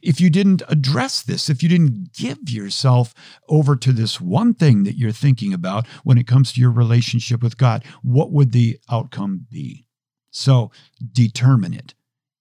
If 0.02 0.20
you 0.20 0.30
didn't 0.30 0.62
address 0.68 1.22
this, 1.22 1.50
if 1.50 1.62
you 1.62 1.70
didn't 1.70 2.14
give 2.14 2.50
yourself 2.50 3.14
over 3.50 3.76
to 3.76 3.92
this 3.92 4.20
one 4.20 4.54
thing 4.54 4.84
that 4.84 4.98
you're 4.98 5.12
thinking 5.12 5.54
about 5.54 5.88
when 6.04 6.18
it 6.18 6.28
comes 6.28 6.54
to 6.54 6.62
your 6.62 6.72
relationship 6.72 7.42
with 7.42 7.58
God, 7.58 7.84
what 8.02 8.32
would 8.32 8.52
the 8.52 8.80
outcome 8.90 9.46
be? 9.50 9.86
So 10.32 10.72
determine 11.12 11.74
it 11.74 11.94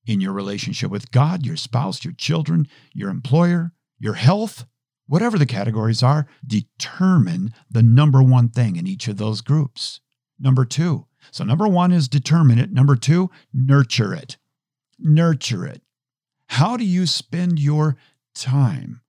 in 0.07 0.21
your 0.21 0.33
relationship 0.33 0.91
with 0.91 1.11
God, 1.11 1.45
your 1.45 1.57
spouse, 1.57 2.05
your 2.05 2.15
children, 2.15 2.67
your 2.93 3.11
employer, 3.11 3.73
your 3.99 4.15
health, 4.15 4.67
whatever 5.07 5.38
the 5.38 5.47
categories 5.47 6.03
are, 6.03 6.27
determine 6.47 7.53
the 7.71 7.83
number 7.83 8.23
one 8.23 8.49
thing 8.49 8.77
in 8.77 8.87
each 8.87 9.09
of 9.09 9.19
those 9.19 9.41
groups 9.41 10.01
number 10.43 10.65
two. 10.65 11.07
So, 11.31 11.45
number 11.45 11.69
one 11.69 11.93
is 11.93 12.09
determine 12.09 12.59
it. 12.59 12.73
Number 12.73 12.97
two, 12.97 13.31
nurture 13.55 14.12
it. 14.12 14.37
Nurture 14.99 15.65
it. 15.65 15.83
How 16.53 16.77
do 16.77 16.85
you 16.85 17.07
spend 17.07 17.59
your 17.59 17.97
time? 18.35 19.01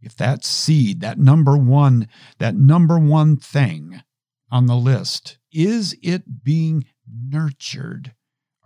If 0.00 0.16
that 0.16 0.42
seed, 0.42 1.02
that 1.02 1.18
number 1.18 1.54
one, 1.54 2.08
that 2.38 2.54
number 2.54 2.98
one 2.98 3.36
thing 3.36 4.00
on 4.50 4.64
the 4.64 4.74
list, 4.74 5.36
is 5.52 5.94
it 6.02 6.42
being 6.42 6.86
nurtured? 7.06 8.14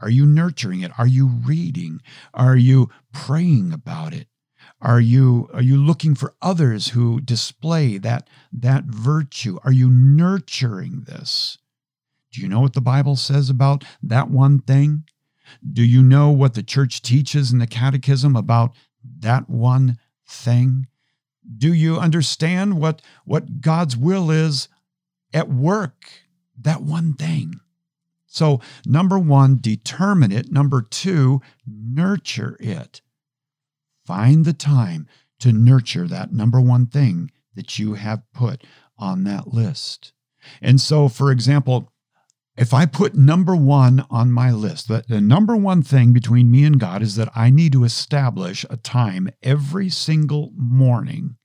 Are 0.00 0.08
you 0.08 0.24
nurturing 0.24 0.82
it? 0.82 0.92
Are 0.98 1.06
you 1.06 1.26
reading? 1.26 2.00
Are 2.32 2.56
you 2.56 2.90
praying 3.12 3.72
about 3.72 4.14
it? 4.14 4.28
Are 4.80 5.00
you 5.00 5.48
are 5.52 5.61
you 5.61 5.76
looking 5.76 6.14
for 6.14 6.37
others 6.40 6.90
who 6.90 7.20
display 7.20 7.98
that 7.98 8.30
that 8.52 8.85
virtue? 8.85 9.58
Are 9.64 9.72
you 9.72 9.90
nurturing 9.90 11.06
this? 11.08 11.58
Do 12.30 12.40
you 12.40 12.48
know 12.48 12.61
what 12.61 12.74
the 12.74 12.80
Bible 12.80 13.16
says 13.16 13.50
about 13.50 13.82
that 14.00 14.30
one 14.30 14.61
thing? 14.61 15.06
Do 15.72 15.82
you 15.82 16.02
know 16.02 16.30
what 16.30 16.54
the 16.54 16.62
church 16.62 17.02
teaches 17.02 17.52
in 17.52 17.58
the 17.58 17.66
catechism 17.66 18.36
about 18.36 18.74
that 19.20 19.48
one 19.48 19.98
thing? 20.26 20.86
Do 21.56 21.72
you 21.72 21.98
understand 21.98 22.80
what, 22.80 23.02
what 23.24 23.60
God's 23.60 23.96
will 23.96 24.30
is 24.30 24.68
at 25.32 25.48
work? 25.48 26.04
That 26.60 26.82
one 26.82 27.14
thing. 27.14 27.60
So, 28.26 28.60
number 28.86 29.18
one, 29.18 29.58
determine 29.60 30.32
it. 30.32 30.50
Number 30.50 30.80
two, 30.80 31.42
nurture 31.66 32.56
it. 32.60 33.02
Find 34.06 34.44
the 34.44 34.54
time 34.54 35.06
to 35.40 35.52
nurture 35.52 36.08
that 36.08 36.32
number 36.32 36.60
one 36.60 36.86
thing 36.86 37.30
that 37.54 37.78
you 37.78 37.94
have 37.94 38.22
put 38.32 38.64
on 38.96 39.24
that 39.24 39.48
list. 39.48 40.12
And 40.60 40.80
so, 40.80 41.08
for 41.08 41.30
example, 41.30 41.92
if 42.56 42.74
I 42.74 42.84
put 42.86 43.14
number 43.14 43.56
one 43.56 44.04
on 44.10 44.30
my 44.30 44.50
list, 44.50 44.88
that 44.88 45.08
the 45.08 45.20
number 45.20 45.56
one 45.56 45.82
thing 45.82 46.12
between 46.12 46.50
me 46.50 46.64
and 46.64 46.78
God 46.78 47.02
is 47.02 47.16
that 47.16 47.30
I 47.34 47.50
need 47.50 47.72
to 47.72 47.84
establish 47.84 48.66
a 48.68 48.76
time 48.76 49.30
every 49.42 49.88
single 49.88 50.52
morning 50.54 51.36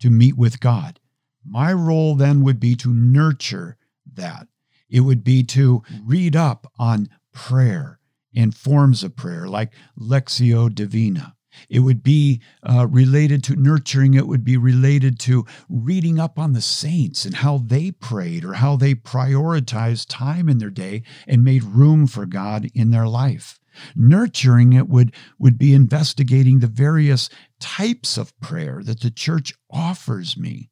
to 0.00 0.10
meet 0.10 0.36
with 0.36 0.60
God. 0.60 0.98
My 1.44 1.72
role 1.72 2.14
then 2.14 2.42
would 2.42 2.58
be 2.58 2.74
to 2.76 2.92
nurture 2.92 3.76
that. 4.14 4.48
It 4.88 5.00
would 5.00 5.22
be 5.22 5.42
to 5.44 5.82
read 6.04 6.34
up 6.34 6.72
on 6.78 7.08
prayer 7.32 8.00
and 8.34 8.54
forms 8.54 9.02
of 9.04 9.16
prayer 9.16 9.46
like 9.46 9.72
Lectio 9.98 10.74
Divina. 10.74 11.35
It 11.68 11.80
would 11.80 12.02
be 12.02 12.40
uh, 12.62 12.86
related 12.86 13.42
to 13.44 13.56
nurturing. 13.56 14.14
It 14.14 14.26
would 14.26 14.44
be 14.44 14.56
related 14.56 15.18
to 15.20 15.46
reading 15.68 16.18
up 16.18 16.38
on 16.38 16.52
the 16.52 16.60
saints 16.60 17.24
and 17.24 17.36
how 17.36 17.58
they 17.58 17.90
prayed 17.90 18.44
or 18.44 18.54
how 18.54 18.76
they 18.76 18.94
prioritized 18.94 20.06
time 20.08 20.48
in 20.48 20.58
their 20.58 20.70
day 20.70 21.02
and 21.26 21.44
made 21.44 21.64
room 21.64 22.06
for 22.06 22.26
God 22.26 22.68
in 22.74 22.90
their 22.90 23.08
life. 23.08 23.58
Nurturing 23.94 24.72
it 24.72 24.88
would, 24.88 25.12
would 25.38 25.58
be 25.58 25.74
investigating 25.74 26.60
the 26.60 26.66
various 26.66 27.28
types 27.60 28.16
of 28.16 28.38
prayer 28.40 28.80
that 28.82 29.00
the 29.00 29.10
church 29.10 29.52
offers 29.70 30.36
me 30.36 30.70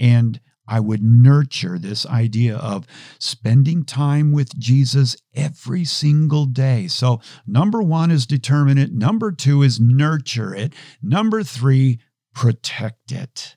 and 0.00 0.40
I 0.66 0.80
would 0.80 1.02
nurture 1.02 1.78
this 1.78 2.06
idea 2.06 2.56
of 2.56 2.86
spending 3.18 3.84
time 3.84 4.32
with 4.32 4.58
Jesus 4.58 5.16
every 5.34 5.84
single 5.84 6.46
day. 6.46 6.86
So, 6.86 7.20
number 7.46 7.82
one 7.82 8.10
is 8.10 8.26
determine 8.26 8.78
it. 8.78 8.92
Number 8.92 9.32
two 9.32 9.62
is 9.62 9.80
nurture 9.80 10.54
it. 10.54 10.72
Number 11.02 11.42
three, 11.42 12.00
protect 12.34 13.10
it. 13.10 13.56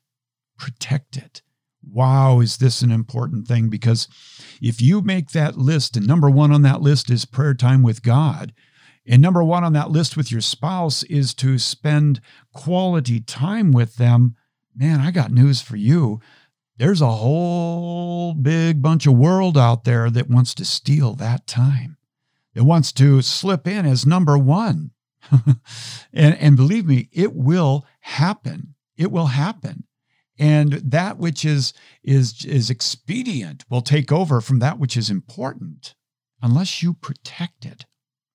Protect 0.57 1.17
it. 1.17 1.41
Wow, 1.87 2.39
is 2.39 2.57
this 2.57 2.81
an 2.81 2.91
important 2.91 3.47
thing? 3.47 3.69
Because 3.69 4.07
if 4.61 4.81
you 4.81 5.01
make 5.01 5.29
that 5.29 5.57
list, 5.57 5.95
and 5.95 6.07
number 6.07 6.29
one 6.29 6.51
on 6.51 6.63
that 6.63 6.81
list 6.81 7.11
is 7.11 7.25
prayer 7.25 7.53
time 7.53 7.83
with 7.83 8.01
God, 8.01 8.53
and 9.07 9.21
number 9.21 9.43
one 9.43 9.63
on 9.63 9.73
that 9.73 9.91
list 9.91 10.17
with 10.17 10.31
your 10.31 10.41
spouse 10.41 11.03
is 11.03 11.35
to 11.35 11.59
spend 11.59 12.21
quality 12.53 13.19
time 13.19 13.71
with 13.71 13.97
them, 13.97 14.35
man, 14.75 14.99
I 14.99 15.11
got 15.11 15.31
news 15.31 15.61
for 15.61 15.75
you 15.75 16.19
there's 16.77 17.01
a 17.01 17.11
whole 17.11 18.33
big 18.33 18.81
bunch 18.81 19.07
of 19.07 19.13
world 19.13 19.57
out 19.57 19.83
there 19.85 20.09
that 20.09 20.29
wants 20.29 20.53
to 20.55 20.65
steal 20.65 21.13
that 21.13 21.47
time. 21.47 21.97
It 22.53 22.61
wants 22.61 22.91
to 22.93 23.21
slip 23.21 23.67
in 23.67 23.85
as 23.85 24.05
number 24.05 24.37
one. 24.37 24.91
and, 26.13 26.37
and 26.37 26.55
believe 26.55 26.85
me, 26.85 27.09
it 27.11 27.33
will 27.33 27.85
happen. 28.01 28.75
It 28.97 29.11
will 29.11 29.27
happen. 29.27 29.85
And 30.37 30.73
that 30.73 31.17
which 31.17 31.45
is, 31.45 31.73
is, 32.03 32.43
is 32.45 32.69
expedient 32.69 33.63
will 33.69 33.81
take 33.81 34.11
over 34.11 34.41
from 34.41 34.59
that 34.59 34.77
which 34.77 34.97
is 34.97 35.09
important 35.09 35.95
unless 36.41 36.83
you 36.83 36.93
protect 36.93 37.65
it. 37.65 37.85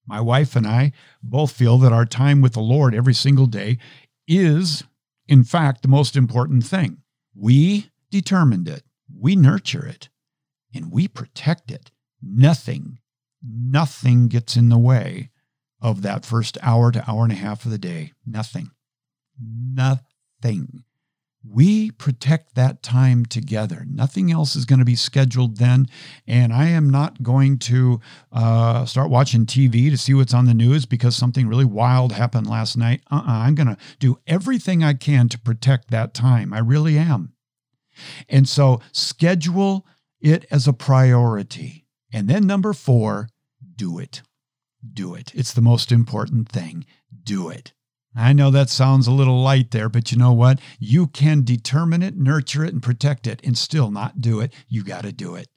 My 0.07 0.21
wife 0.21 0.57
and 0.57 0.67
I 0.67 0.93
both 1.23 1.53
feel 1.53 1.79
that 1.79 1.93
our 1.93 2.07
time 2.07 2.41
with 2.41 2.55
the 2.55 2.61
Lord 2.61 2.95
every 2.95 3.15
single 3.15 3.47
day 3.47 3.79
is, 4.27 4.83
in 5.29 5.45
fact, 5.45 5.83
the 5.83 5.89
most 5.89 6.17
important 6.17 6.65
thing. 6.65 7.03
We 7.35 7.90
determined 8.11 8.69
it, 8.69 8.83
we 9.19 9.37
nurture 9.37 9.87
it, 9.87 10.09
and 10.75 10.93
we 10.93 11.09
protect 11.09 11.71
it. 11.71 11.91
Nothing, 12.23 12.99
nothing 13.43 14.29
gets 14.29 14.57
in 14.57 14.69
the 14.69 14.79
way 14.79 15.31
of 15.81 16.03
that 16.03 16.25
first 16.27 16.59
hour 16.63 16.93
to 16.93 17.11
hour 17.11 17.25
and 17.25 17.33
a 17.33 17.37
half 17.37 17.65
of 17.65 17.71
the 17.71 17.79
day. 17.79 18.13
Nothing. 18.27 18.71
Nothing. 19.43 20.85
we 21.43 21.91
protect 21.93 22.55
that 22.55 22.83
time 22.83 23.25
together. 23.25 23.87
Nothing 23.89 24.31
else 24.31 24.55
is 24.55 24.67
going 24.67 24.79
to 24.79 24.85
be 24.85 24.95
scheduled 24.95 25.57
then. 25.57 25.87
And 26.27 26.53
I 26.53 26.67
am 26.67 26.91
not 26.91 27.23
going 27.23 27.59
to 27.61 28.01
uh, 28.31 28.85
start 28.85 29.09
watching 29.11 29.47
TV 29.47 29.89
to 29.91 29.97
see 29.97 30.13
what's 30.13 30.35
on 30.35 30.45
the 30.45 30.53
news 30.55 30.85
because 30.85 31.17
something 31.17 31.49
really 31.49 31.65
wild 31.65 32.13
happened 32.13 32.47
last 32.47 32.77
night. 32.77 33.01
Uh-uh, 33.11 33.23
I'm 33.27 33.55
going 33.55 33.69
to 33.69 33.79
do 33.99 34.19
everything 34.27 34.85
I 34.85 34.93
can 34.93 35.29
to 35.31 35.39
protect 35.39 35.91
that 35.91 36.13
time. 36.13 36.53
I 36.53 36.59
really 36.59 36.99
am. 36.99 37.33
And 38.29 38.49
so 38.49 38.81
schedule 38.93 39.87
it 40.21 40.47
as 40.51 40.67
a 40.67 40.73
priority. 40.73 41.87
And 42.13 42.29
then 42.29 42.47
number 42.47 42.73
four, 42.73 43.29
do 43.77 43.99
it. 43.99 44.23
Do 44.93 45.15
it. 45.15 45.33
It's 45.35 45.53
the 45.53 45.61
most 45.61 45.93
important 45.93 46.49
thing. 46.49 46.87
Do 47.23 47.49
it. 47.49 47.73
I 48.17 48.33
know 48.33 48.51
that 48.51 48.71
sounds 48.71 49.07
a 49.07 49.13
little 49.13 49.41
light 49.41 49.71
there, 49.71 49.89
but 49.89 50.11
you 50.11 50.19
know 50.19 50.33
what? 50.33 50.59
You 50.81 51.07
can 51.07 51.45
determine 51.45 52.03
it, 52.03 52.17
nurture 52.17 52.65
it, 52.65 52.73
and 52.73 52.83
protect 52.83 53.27
it 53.27 53.41
and 53.45 53.57
still 53.57 53.91
not 53.91 54.21
do 54.21 54.41
it. 54.41 54.53
You 54.69 54.83
got 54.83 55.03
to 55.03 55.13
do 55.13 55.37
it. 55.37 55.49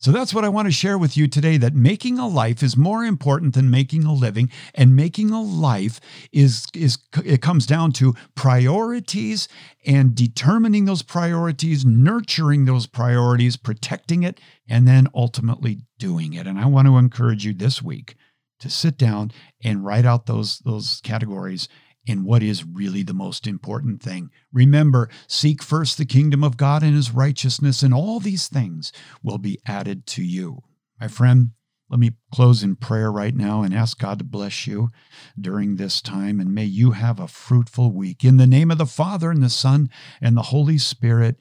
So 0.00 0.12
that's 0.12 0.32
what 0.32 0.46
I 0.46 0.48
want 0.48 0.66
to 0.66 0.72
share 0.72 0.96
with 0.96 1.14
you 1.18 1.28
today 1.28 1.58
that 1.58 1.74
making 1.74 2.18
a 2.18 2.26
life 2.26 2.62
is 2.62 2.74
more 2.74 3.04
important 3.04 3.52
than 3.52 3.70
making 3.70 4.04
a 4.04 4.14
living 4.14 4.48
and 4.74 4.96
making 4.96 5.30
a 5.30 5.42
life 5.42 6.00
is 6.32 6.66
is 6.74 6.96
it 7.22 7.42
comes 7.42 7.66
down 7.66 7.92
to 7.92 8.14
priorities 8.34 9.46
and 9.84 10.14
determining 10.14 10.86
those 10.86 11.02
priorities, 11.02 11.84
nurturing 11.84 12.64
those 12.64 12.86
priorities, 12.86 13.58
protecting 13.58 14.22
it 14.22 14.40
and 14.66 14.88
then 14.88 15.06
ultimately 15.14 15.82
doing 15.98 16.32
it. 16.32 16.46
And 16.46 16.58
I 16.58 16.64
want 16.64 16.88
to 16.88 16.96
encourage 16.96 17.44
you 17.44 17.52
this 17.52 17.82
week 17.82 18.14
to 18.60 18.70
sit 18.70 18.96
down 18.96 19.32
and 19.62 19.84
write 19.84 20.06
out 20.06 20.24
those 20.24 20.60
those 20.60 21.02
categories 21.04 21.68
in 22.06 22.24
what 22.24 22.42
is 22.42 22.64
really 22.64 23.02
the 23.02 23.14
most 23.14 23.46
important 23.46 24.02
thing. 24.02 24.30
Remember, 24.52 25.08
seek 25.26 25.62
first 25.62 25.98
the 25.98 26.04
kingdom 26.04 26.42
of 26.42 26.56
God 26.56 26.82
and 26.82 26.94
his 26.94 27.12
righteousness, 27.12 27.82
and 27.82 27.92
all 27.92 28.20
these 28.20 28.48
things 28.48 28.92
will 29.22 29.38
be 29.38 29.58
added 29.66 30.06
to 30.06 30.22
you. 30.22 30.62
My 31.00 31.08
friend, 31.08 31.50
let 31.90 31.98
me 31.98 32.12
close 32.32 32.62
in 32.62 32.76
prayer 32.76 33.10
right 33.10 33.34
now 33.34 33.62
and 33.62 33.74
ask 33.74 33.98
God 33.98 34.18
to 34.18 34.24
bless 34.24 34.66
you 34.66 34.90
during 35.38 35.76
this 35.76 36.00
time, 36.00 36.40
and 36.40 36.54
may 36.54 36.64
you 36.64 36.92
have 36.92 37.18
a 37.18 37.26
fruitful 37.26 37.92
week. 37.92 38.24
In 38.24 38.36
the 38.36 38.46
name 38.46 38.70
of 38.70 38.78
the 38.78 38.86
Father, 38.86 39.30
and 39.30 39.42
the 39.42 39.50
Son, 39.50 39.90
and 40.20 40.36
the 40.36 40.42
Holy 40.42 40.78
Spirit. 40.78 41.36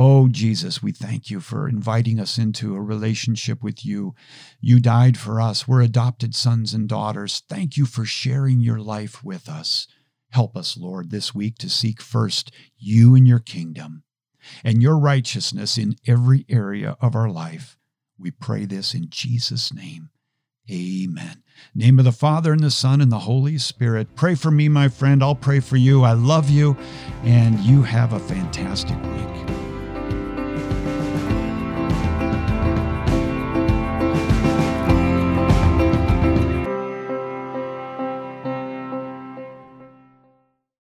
Oh, 0.00 0.28
Jesus, 0.28 0.80
we 0.80 0.92
thank 0.92 1.28
you 1.28 1.40
for 1.40 1.68
inviting 1.68 2.20
us 2.20 2.38
into 2.38 2.76
a 2.76 2.80
relationship 2.80 3.64
with 3.64 3.84
you. 3.84 4.14
You 4.60 4.78
died 4.78 5.18
for 5.18 5.40
us. 5.40 5.66
We're 5.66 5.82
adopted 5.82 6.36
sons 6.36 6.72
and 6.72 6.88
daughters. 6.88 7.42
Thank 7.48 7.76
you 7.76 7.84
for 7.84 8.04
sharing 8.04 8.60
your 8.60 8.78
life 8.78 9.24
with 9.24 9.48
us. 9.48 9.88
Help 10.30 10.56
us, 10.56 10.76
Lord, 10.76 11.10
this 11.10 11.34
week 11.34 11.58
to 11.58 11.68
seek 11.68 12.00
first 12.00 12.52
you 12.78 13.16
and 13.16 13.26
your 13.26 13.40
kingdom 13.40 14.04
and 14.62 14.80
your 14.80 14.96
righteousness 14.96 15.76
in 15.76 15.96
every 16.06 16.46
area 16.48 16.96
of 17.00 17.16
our 17.16 17.28
life. 17.28 17.76
We 18.16 18.30
pray 18.30 18.66
this 18.66 18.94
in 18.94 19.10
Jesus' 19.10 19.74
name. 19.74 20.10
Amen. 20.70 21.42
Name 21.74 21.98
of 21.98 22.04
the 22.04 22.12
Father 22.12 22.52
and 22.52 22.62
the 22.62 22.70
Son 22.70 23.00
and 23.00 23.10
the 23.10 23.18
Holy 23.18 23.58
Spirit. 23.58 24.14
Pray 24.14 24.36
for 24.36 24.52
me, 24.52 24.68
my 24.68 24.86
friend. 24.86 25.24
I'll 25.24 25.34
pray 25.34 25.58
for 25.58 25.76
you. 25.76 26.04
I 26.04 26.12
love 26.12 26.48
you, 26.48 26.76
and 27.24 27.58
you 27.58 27.82
have 27.82 28.12
a 28.12 28.20
fantastic 28.20 29.02
week. 29.02 29.57